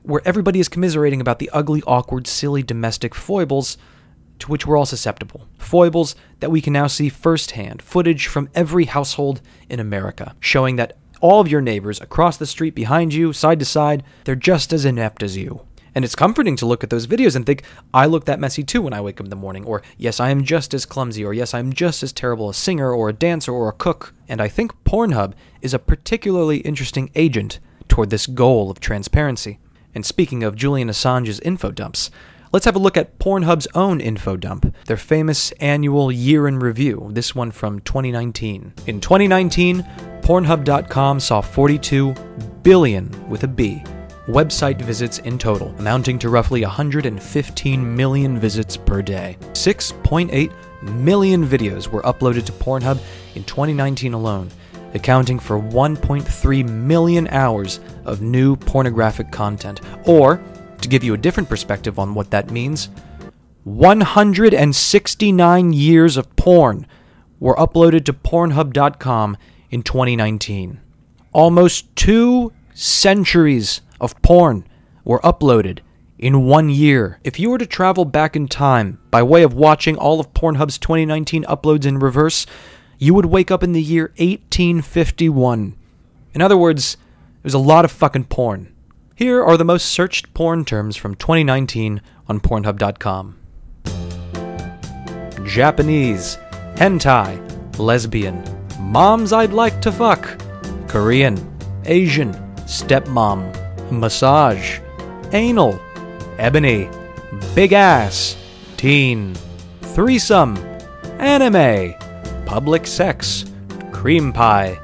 where 0.06 0.22
everybody 0.26 0.60
is 0.60 0.70
commiserating 0.70 1.22
about 1.22 1.40
the 1.40 1.50
ugly, 1.52 1.82
awkward, 1.88 2.28
silly 2.28 2.64
domestic 2.64 3.16
foibles 3.16 3.78
to 4.40 4.48
which 4.48 4.66
we're 4.66 4.78
all 4.78 4.86
susceptible. 4.86 5.48
Foibles 5.58 6.16
that 6.40 6.52
we 6.52 6.62
can 6.62 6.74
now 6.74 6.88
see 6.88 7.10
firsthand, 7.10 7.82
footage 7.82 8.28
from 8.28 8.50
every 8.54 8.86
household 8.86 9.42
in 9.70 9.80
America, 9.80 10.36
showing 10.40 10.76
that 10.76 10.98
all 11.22 11.40
of 11.40 11.48
your 11.48 11.62
neighbors 11.62 12.02
across 12.02 12.38
the 12.38 12.46
street 12.46 12.76
behind 12.76 13.14
you, 13.14 13.34
side 13.34 13.60
to 13.60 13.66
side, 13.66 14.04
they're 14.26 14.36
just 14.36 14.74
as 14.74 14.86
inept 14.86 15.24
as 15.24 15.38
you. 15.38 15.62
And 15.96 16.04
it's 16.04 16.16
comforting 16.16 16.58
to 16.58 16.66
look 16.66 16.84
at 16.84 16.90
those 16.90 17.08
videos 17.08 17.38
and 17.38 17.46
think, 17.46 17.64
I 17.94 18.06
look 18.06 18.26
that 18.26 18.40
messy 18.40 18.64
too 18.64 18.82
when 18.82 18.94
I 18.94 19.00
wake 19.00 19.22
up 19.22 19.26
in 19.26 19.30
the 19.30 19.36
morning, 19.38 19.64
or 19.64 19.82
yes, 19.98 20.20
I 20.20 20.30
am 20.30 20.44
just 20.44 20.74
as 20.74 20.86
clumsy, 20.86 21.24
or 21.24 21.34
yes, 21.34 21.54
I'm 21.54 21.72
just 21.72 22.04
as 22.04 22.12
terrible 22.12 22.50
a 22.50 22.54
singer, 22.54 22.92
or 22.92 23.08
a 23.08 23.14
dancer, 23.14 23.54
or 23.54 23.70
a 23.70 23.74
cook. 23.74 24.14
And 24.28 24.42
I 24.42 24.50
think 24.50 24.74
Pornhub 24.84 25.34
is 25.62 25.74
a 25.74 25.80
particularly 25.80 26.58
interesting 26.58 27.10
agent 27.16 27.60
toward 27.88 28.10
this 28.10 28.28
goal 28.28 28.70
of 28.70 28.82
transparency. 28.82 29.60
And 29.96 30.06
speaking 30.06 30.44
of 30.44 30.56
Julian 30.56 30.90
Assange's 30.90 31.40
info 31.40 31.72
dumps, 31.72 32.12
let's 32.52 32.66
have 32.66 32.76
a 32.76 32.80
look 32.80 32.98
at 32.98 33.18
Pornhub's 33.18 33.68
own 33.74 34.02
info 34.02 34.36
dump, 34.36 34.76
their 34.86 34.98
famous 34.98 35.52
annual 35.54 36.12
year 36.12 36.48
in 36.48 36.60
review, 36.60 37.10
this 37.14 37.34
one 37.34 37.50
from 37.50 37.80
2019. 37.80 38.74
In 38.88 39.00
2019, 39.00 39.84
Pornhub.com 40.22 41.20
saw 41.20 41.40
42 41.40 42.14
billion 42.62 43.30
with 43.30 43.44
a 43.44 43.48
B 43.48 43.82
website 44.28 44.82
visits 44.82 45.20
in 45.20 45.38
total, 45.38 45.74
amounting 45.78 46.18
to 46.20 46.30
roughly 46.30 46.62
115 46.62 47.96
million 47.96 48.40
visits 48.40 48.76
per 48.76 49.02
day. 49.02 49.38
6.8 49.54 50.52
million 50.82 51.46
videos 51.46 51.88
were 51.88 52.02
uploaded 52.02 52.46
to 52.46 52.52
Pornhub 52.52 53.00
in 53.36 53.44
2019 53.44 54.14
alone, 54.14 54.50
accounting 54.96 55.38
for 55.38 55.60
1.3 55.60 56.70
million 56.70 57.28
hours 57.28 57.82
of 58.06 58.22
new 58.22 58.56
pornographic 58.56 59.32
content. 59.32 59.82
Or, 60.06 60.42
to 60.82 60.90
give 60.90 61.04
you 61.04 61.14
a 61.14 61.18
different 61.18 61.50
perspective 61.50 62.00
on 62.00 62.16
what 62.16 62.32
that 62.32 62.50
means, 62.50 62.90
169 63.66 65.74
years 65.74 66.18
of 66.18 66.36
porn 66.36 66.88
were 67.40 67.56
uploaded 67.56 68.06
to 68.06 68.14
Pornhub.com 68.14 69.38
in 69.70 69.84
2019. 69.84 70.80
Almost 71.34 71.96
two 71.96 72.54
centuries 72.74 73.82
of 74.00 74.20
porn 74.22 74.66
were 75.04 75.20
uploaded 75.20 75.80
in 76.18 76.46
one 76.46 76.70
year. 76.70 77.20
If 77.24 77.40
you 77.40 77.50
were 77.50 77.58
to 77.58 77.66
travel 77.66 78.06
back 78.06 78.36
in 78.36 78.48
time 78.48 79.00
by 79.12 79.24
way 79.24 79.44
of 79.44 79.54
watching 79.54 79.98
all 79.98 80.20
of 80.20 80.34
Pornhub's 80.34 80.78
2019 80.78 81.44
uploads 81.46 81.86
in 81.86 82.00
reverse, 82.00 82.46
you 82.98 83.14
would 83.14 83.26
wake 83.26 83.52
up 83.52 83.64
in 83.64 83.72
the 83.72 83.82
year 83.82 84.12
1851. 84.18 85.76
In 86.34 86.42
other 86.42 86.58
words, 86.58 86.98
there's 87.42 87.54
a 87.54 87.60
lot 87.60 87.86
of 87.86 87.92
fucking 87.92 88.26
porn. 88.26 88.74
Here 89.16 89.44
are 89.44 89.56
the 89.56 89.64
most 89.64 89.86
searched 89.86 90.34
porn 90.34 90.66
terms 90.66 90.98
from 90.98 91.16
2019 91.16 92.02
on 92.28 92.40
Pornhub.com 92.40 93.38
Japanese, 95.46 96.38
hentai, 96.76 97.80
lesbian, 97.80 98.44
moms 98.80 99.32
I'd 99.32 99.54
like 99.54 99.80
to 99.82 99.92
fuck, 99.92 100.42
Korean, 100.88 101.38
Asian, 101.86 102.34
stepmom, 102.66 103.92
massage, 103.92 104.80
anal, 105.32 105.80
ebony, 106.38 106.90
big 107.54 107.74
ass, 107.74 108.36
teen, 108.76 109.36
threesome, 109.82 110.58
anime, 111.20 111.94
public 112.46 112.86
sex, 112.88 113.46
cream 113.92 114.32
pie, 114.32 114.80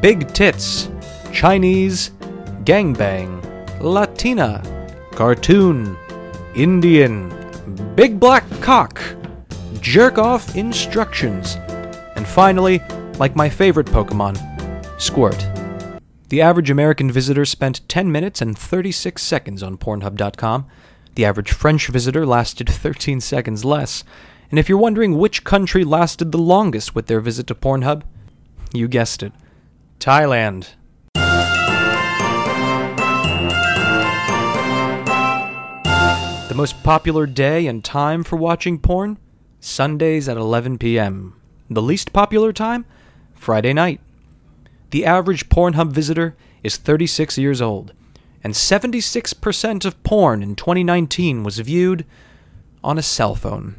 big 0.00 0.32
tits, 0.32 0.88
Chinese, 1.32 2.10
gangbang, 2.64 3.40
Latina, 3.80 4.62
cartoon, 5.12 5.96
Indian, 6.54 7.32
big 7.94 8.18
black 8.18 8.44
cock, 8.60 9.00
jerk 9.80 10.18
off 10.18 10.56
instructions, 10.56 11.56
and 12.16 12.26
finally, 12.26 12.82
like 13.18 13.36
my 13.36 13.48
favorite 13.48 13.86
Pokemon, 13.86 14.38
Squirt. 15.00 15.46
The 16.28 16.42
average 16.42 16.70
American 16.70 17.10
visitor 17.10 17.44
spent 17.44 17.88
10 17.88 18.12
minutes 18.12 18.40
and 18.40 18.56
36 18.56 19.20
seconds 19.20 19.62
on 19.62 19.76
Pornhub.com. 19.78 20.66
The 21.16 21.24
average 21.24 21.50
French 21.50 21.88
visitor 21.88 22.24
lasted 22.24 22.68
13 22.68 23.20
seconds 23.20 23.64
less. 23.64 24.04
And 24.50 24.58
if 24.58 24.68
you're 24.68 24.78
wondering 24.78 25.16
which 25.16 25.44
country 25.44 25.84
lasted 25.84 26.32
the 26.32 26.38
longest 26.38 26.92
with 26.94 27.06
their 27.06 27.20
visit 27.20 27.46
to 27.46 27.54
Pornhub, 27.54 28.02
you 28.72 28.88
guessed 28.88 29.22
it 29.22 29.32
Thailand. 30.00 30.70
The 36.48 36.56
most 36.56 36.82
popular 36.82 37.26
day 37.26 37.68
and 37.68 37.84
time 37.84 38.24
for 38.24 38.34
watching 38.34 38.80
porn? 38.80 39.18
Sundays 39.60 40.28
at 40.28 40.36
11 40.36 40.78
p.m. 40.78 41.40
The 41.68 41.82
least 41.82 42.12
popular 42.12 42.52
time? 42.52 42.86
Friday 43.34 43.72
night. 43.72 44.00
The 44.90 45.04
average 45.04 45.48
Pornhub 45.48 45.92
visitor 45.92 46.36
is 46.64 46.76
36 46.76 47.38
years 47.38 47.62
old, 47.62 47.92
and 48.42 48.54
76% 48.54 49.84
of 49.84 50.02
porn 50.02 50.42
in 50.42 50.56
2019 50.56 51.44
was 51.44 51.60
viewed 51.60 52.04
on 52.82 52.98
a 52.98 53.02
cell 53.02 53.36
phone. 53.36 53.76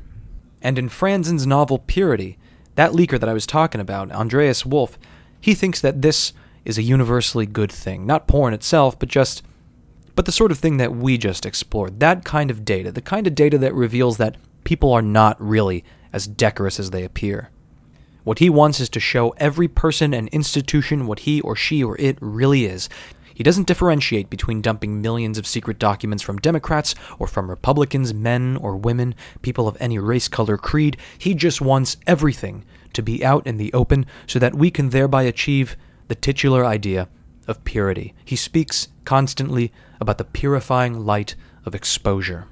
And 0.61 0.77
in 0.77 0.89
Franzen's 0.89 1.47
novel 1.47 1.79
Purity, 1.79 2.37
that 2.75 2.91
leaker 2.91 3.19
that 3.19 3.29
I 3.29 3.33
was 3.33 3.47
talking 3.47 3.81
about, 3.81 4.11
Andreas 4.11 4.65
Wolf, 4.65 4.97
he 5.39 5.53
thinks 5.53 5.81
that 5.81 6.01
this 6.01 6.33
is 6.65 6.77
a 6.77 6.83
universally 6.83 7.45
good 7.45 7.71
thing. 7.71 8.05
Not 8.05 8.27
porn 8.27 8.53
itself, 8.53 8.97
but 8.97 9.09
just 9.09 9.43
but 10.13 10.25
the 10.25 10.31
sort 10.31 10.51
of 10.51 10.59
thing 10.59 10.77
that 10.77 10.95
we 10.95 11.17
just 11.17 11.45
explored. 11.45 11.99
That 11.99 12.25
kind 12.25 12.51
of 12.51 12.65
data, 12.65 12.91
the 12.91 13.01
kind 13.01 13.27
of 13.27 13.33
data 13.33 13.57
that 13.57 13.73
reveals 13.73 14.17
that 14.17 14.35
people 14.63 14.91
are 14.91 15.01
not 15.01 15.41
really 15.41 15.83
as 16.13 16.27
decorous 16.27 16.79
as 16.79 16.91
they 16.91 17.03
appear. 17.03 17.49
What 18.23 18.39
he 18.39 18.49
wants 18.49 18.79
is 18.79 18.89
to 18.89 18.99
show 18.99 19.29
every 19.37 19.67
person 19.67 20.13
and 20.13 20.27
institution 20.29 21.07
what 21.07 21.19
he 21.19 21.41
or 21.41 21.55
she 21.55 21.83
or 21.83 21.99
it 21.99 22.17
really 22.21 22.65
is. 22.65 22.87
He 23.33 23.43
doesn't 23.43 23.67
differentiate 23.67 24.29
between 24.29 24.61
dumping 24.61 25.01
millions 25.01 25.37
of 25.37 25.47
secret 25.47 25.79
documents 25.79 26.23
from 26.23 26.39
Democrats 26.39 26.95
or 27.19 27.27
from 27.27 27.49
Republicans, 27.49 28.13
men 28.13 28.57
or 28.57 28.75
women, 28.75 29.15
people 29.41 29.67
of 29.67 29.77
any 29.79 29.99
race, 29.99 30.27
color, 30.27 30.57
creed. 30.57 30.97
He 31.17 31.33
just 31.33 31.61
wants 31.61 31.97
everything 32.05 32.65
to 32.93 33.01
be 33.01 33.23
out 33.23 33.45
in 33.47 33.57
the 33.57 33.73
open 33.73 34.05
so 34.27 34.39
that 34.39 34.55
we 34.55 34.71
can 34.71 34.89
thereby 34.89 35.23
achieve 35.23 35.77
the 36.07 36.15
titular 36.15 36.65
idea 36.65 37.07
of 37.47 37.63
purity. 37.63 38.13
He 38.25 38.35
speaks 38.35 38.89
constantly 39.05 39.71
about 39.99 40.17
the 40.17 40.25
purifying 40.25 41.05
light 41.05 41.35
of 41.65 41.75
exposure. 41.75 42.47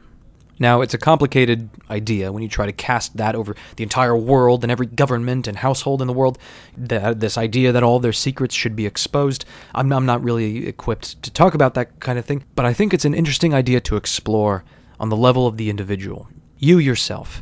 Now, 0.60 0.82
it's 0.82 0.94
a 0.94 0.98
complicated 0.98 1.70
idea 1.90 2.32
when 2.34 2.44
you 2.44 2.50
try 2.50 2.66
to 2.66 2.74
cast 2.74 3.16
that 3.16 3.34
over 3.34 3.56
the 3.78 3.84
entire 3.84 4.16
world 4.16 4.64
and 4.64 4.72
every 4.72 4.86
government 4.86 5.48
and 5.48 5.58
household 5.58 6.02
in 6.02 6.08
the 6.08 6.14
world. 6.14 6.38
The, 6.78 7.16
this 7.18 7.38
idea 7.38 7.72
that 7.72 7.82
all 7.82 8.00
their 8.00 8.14
secrets 8.14 8.54
should 8.54 8.76
be 8.76 8.86
exposed. 8.86 9.46
I'm, 9.74 9.92
I'm 9.94 10.06
not 10.06 10.22
really 10.22 10.68
equipped 10.68 11.24
to 11.24 11.32
talk 11.32 11.54
about 11.54 11.76
that 11.76 12.02
kind 12.02 12.20
of 12.20 12.26
thing, 12.26 12.44
but 12.56 12.66
I 12.66 12.74
think 12.74 12.94
it's 12.94 13.06
an 13.06 13.14
interesting 13.14 13.54
idea 13.54 13.80
to 13.82 13.96
explore 13.96 14.66
on 15.00 15.08
the 15.08 15.16
level 15.16 15.48
of 15.48 15.56
the 15.56 15.70
individual. 15.70 16.28
You 16.58 16.78
yourself. 16.78 17.42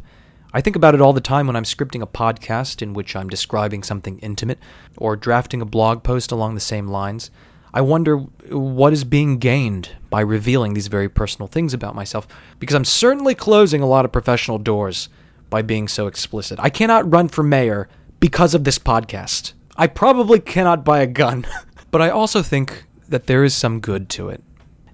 I 0.53 0.61
think 0.61 0.75
about 0.75 0.95
it 0.95 1.01
all 1.01 1.13
the 1.13 1.19
time 1.19 1.47
when 1.47 1.55
I'm 1.55 1.63
scripting 1.63 2.01
a 2.01 2.07
podcast 2.07 2.81
in 2.81 2.93
which 2.93 3.15
I'm 3.15 3.29
describing 3.29 3.83
something 3.83 4.19
intimate 4.19 4.59
or 4.95 5.15
drafting 5.15 5.61
a 5.61 5.65
blog 5.65 6.03
post 6.03 6.31
along 6.31 6.53
the 6.53 6.61
same 6.61 6.87
lines. 6.87 7.31
I 7.77 7.81
wonder 7.81 8.17
what 8.49 8.91
is 8.91 9.03
being 9.03 9.37
gained 9.37 9.91
by 10.09 10.21
revealing 10.21 10.73
these 10.73 10.87
very 10.87 11.07
personal 11.07 11.45
things 11.45 11.75
about 11.75 11.93
myself, 11.93 12.27
because 12.57 12.73
I'm 12.73 12.83
certainly 12.83 13.35
closing 13.35 13.83
a 13.83 13.85
lot 13.85 14.03
of 14.03 14.11
professional 14.11 14.57
doors 14.57 15.09
by 15.51 15.61
being 15.61 15.87
so 15.87 16.07
explicit. 16.07 16.57
I 16.59 16.71
cannot 16.71 17.13
run 17.13 17.27
for 17.27 17.43
mayor 17.43 17.87
because 18.19 18.55
of 18.55 18.63
this 18.63 18.79
podcast. 18.79 19.53
I 19.75 19.85
probably 19.85 20.39
cannot 20.39 20.83
buy 20.83 21.01
a 21.01 21.05
gun, 21.05 21.45
but 21.91 22.01
I 22.01 22.09
also 22.09 22.41
think 22.41 22.85
that 23.09 23.27
there 23.27 23.43
is 23.43 23.53
some 23.53 23.79
good 23.79 24.09
to 24.09 24.29
it. 24.29 24.43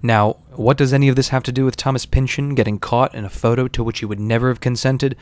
Now, 0.02 0.32
what 0.50 0.76
does 0.76 0.92
any 0.92 1.08
of 1.08 1.16
this 1.16 1.30
have 1.30 1.44
to 1.44 1.52
do 1.52 1.64
with 1.64 1.76
Thomas 1.76 2.04
Pynchon 2.04 2.54
getting 2.54 2.78
caught 2.78 3.14
in 3.14 3.24
a 3.24 3.30
photo 3.30 3.66
to 3.66 3.82
which 3.82 4.00
he 4.00 4.04
would 4.04 4.20
never 4.20 4.48
have 4.48 4.60
consented? 4.60 5.16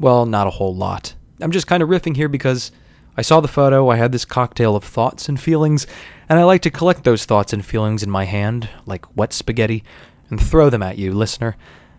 Well, 0.00 0.26
not 0.26 0.48
a 0.48 0.56
whole 0.58 0.74
lot. 0.74 1.14
I'm 1.40 1.52
just 1.52 1.68
kind 1.68 1.80
of 1.80 1.88
riffing 1.88 2.16
here 2.16 2.28
because 2.28 2.72
I 3.16 3.22
saw 3.22 3.40
the 3.40 3.48
photo, 3.48 3.90
I 3.90 3.96
had 3.96 4.10
this 4.10 4.24
cocktail 4.24 4.74
of 4.74 4.84
thoughts 4.84 5.28
and 5.28 5.38
feelings, 5.38 5.86
and 6.32 6.40
I 6.40 6.44
like 6.44 6.62
to 6.62 6.70
collect 6.70 7.04
those 7.04 7.26
thoughts 7.26 7.52
and 7.52 7.62
feelings 7.62 8.02
in 8.02 8.08
my 8.08 8.24
hand, 8.24 8.66
like 8.86 9.04
wet 9.14 9.34
spaghetti, 9.34 9.84
and 10.30 10.40
throw 10.40 10.70
them 10.70 10.82
at 10.82 10.96
you, 10.96 11.12
listener, 11.12 11.58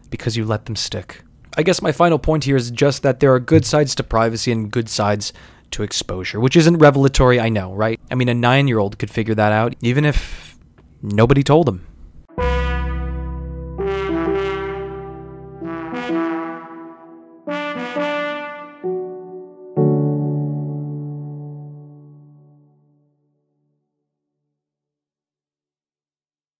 because 0.10 0.36
you 0.36 0.44
let 0.44 0.66
them 0.66 0.76
stick. 0.76 1.22
I 1.56 1.62
guess 1.62 1.84
my 1.84 1.92
final 1.92 2.18
point 2.18 2.46
here 2.46 2.56
is 2.56 2.72
just 2.72 3.04
that 3.04 3.20
there 3.20 3.32
are 3.32 3.40
good 3.40 3.64
sides 3.64 3.94
to 3.94 4.04
privacy 4.04 4.52
and 4.52 4.72
good 4.72 4.90
sides 4.90 5.34
to 5.70 5.84
exposure, 5.84 6.40
which 6.40 6.56
isn't 6.56 6.80
revelatory, 6.80 7.40
I 7.40 7.50
know, 7.50 7.76
right? 7.76 8.00
I 8.10 8.16
mean, 8.16 8.28
a 8.28 8.34
nine 8.34 8.68
year 8.68 8.80
old 8.80 8.98
could 8.98 9.12
figure 9.12 9.36
that 9.36 9.52
out, 9.52 9.76
even 9.82 10.04
if 10.04 10.58
nobody 11.04 11.44
told 11.44 11.68
them. 11.68 11.86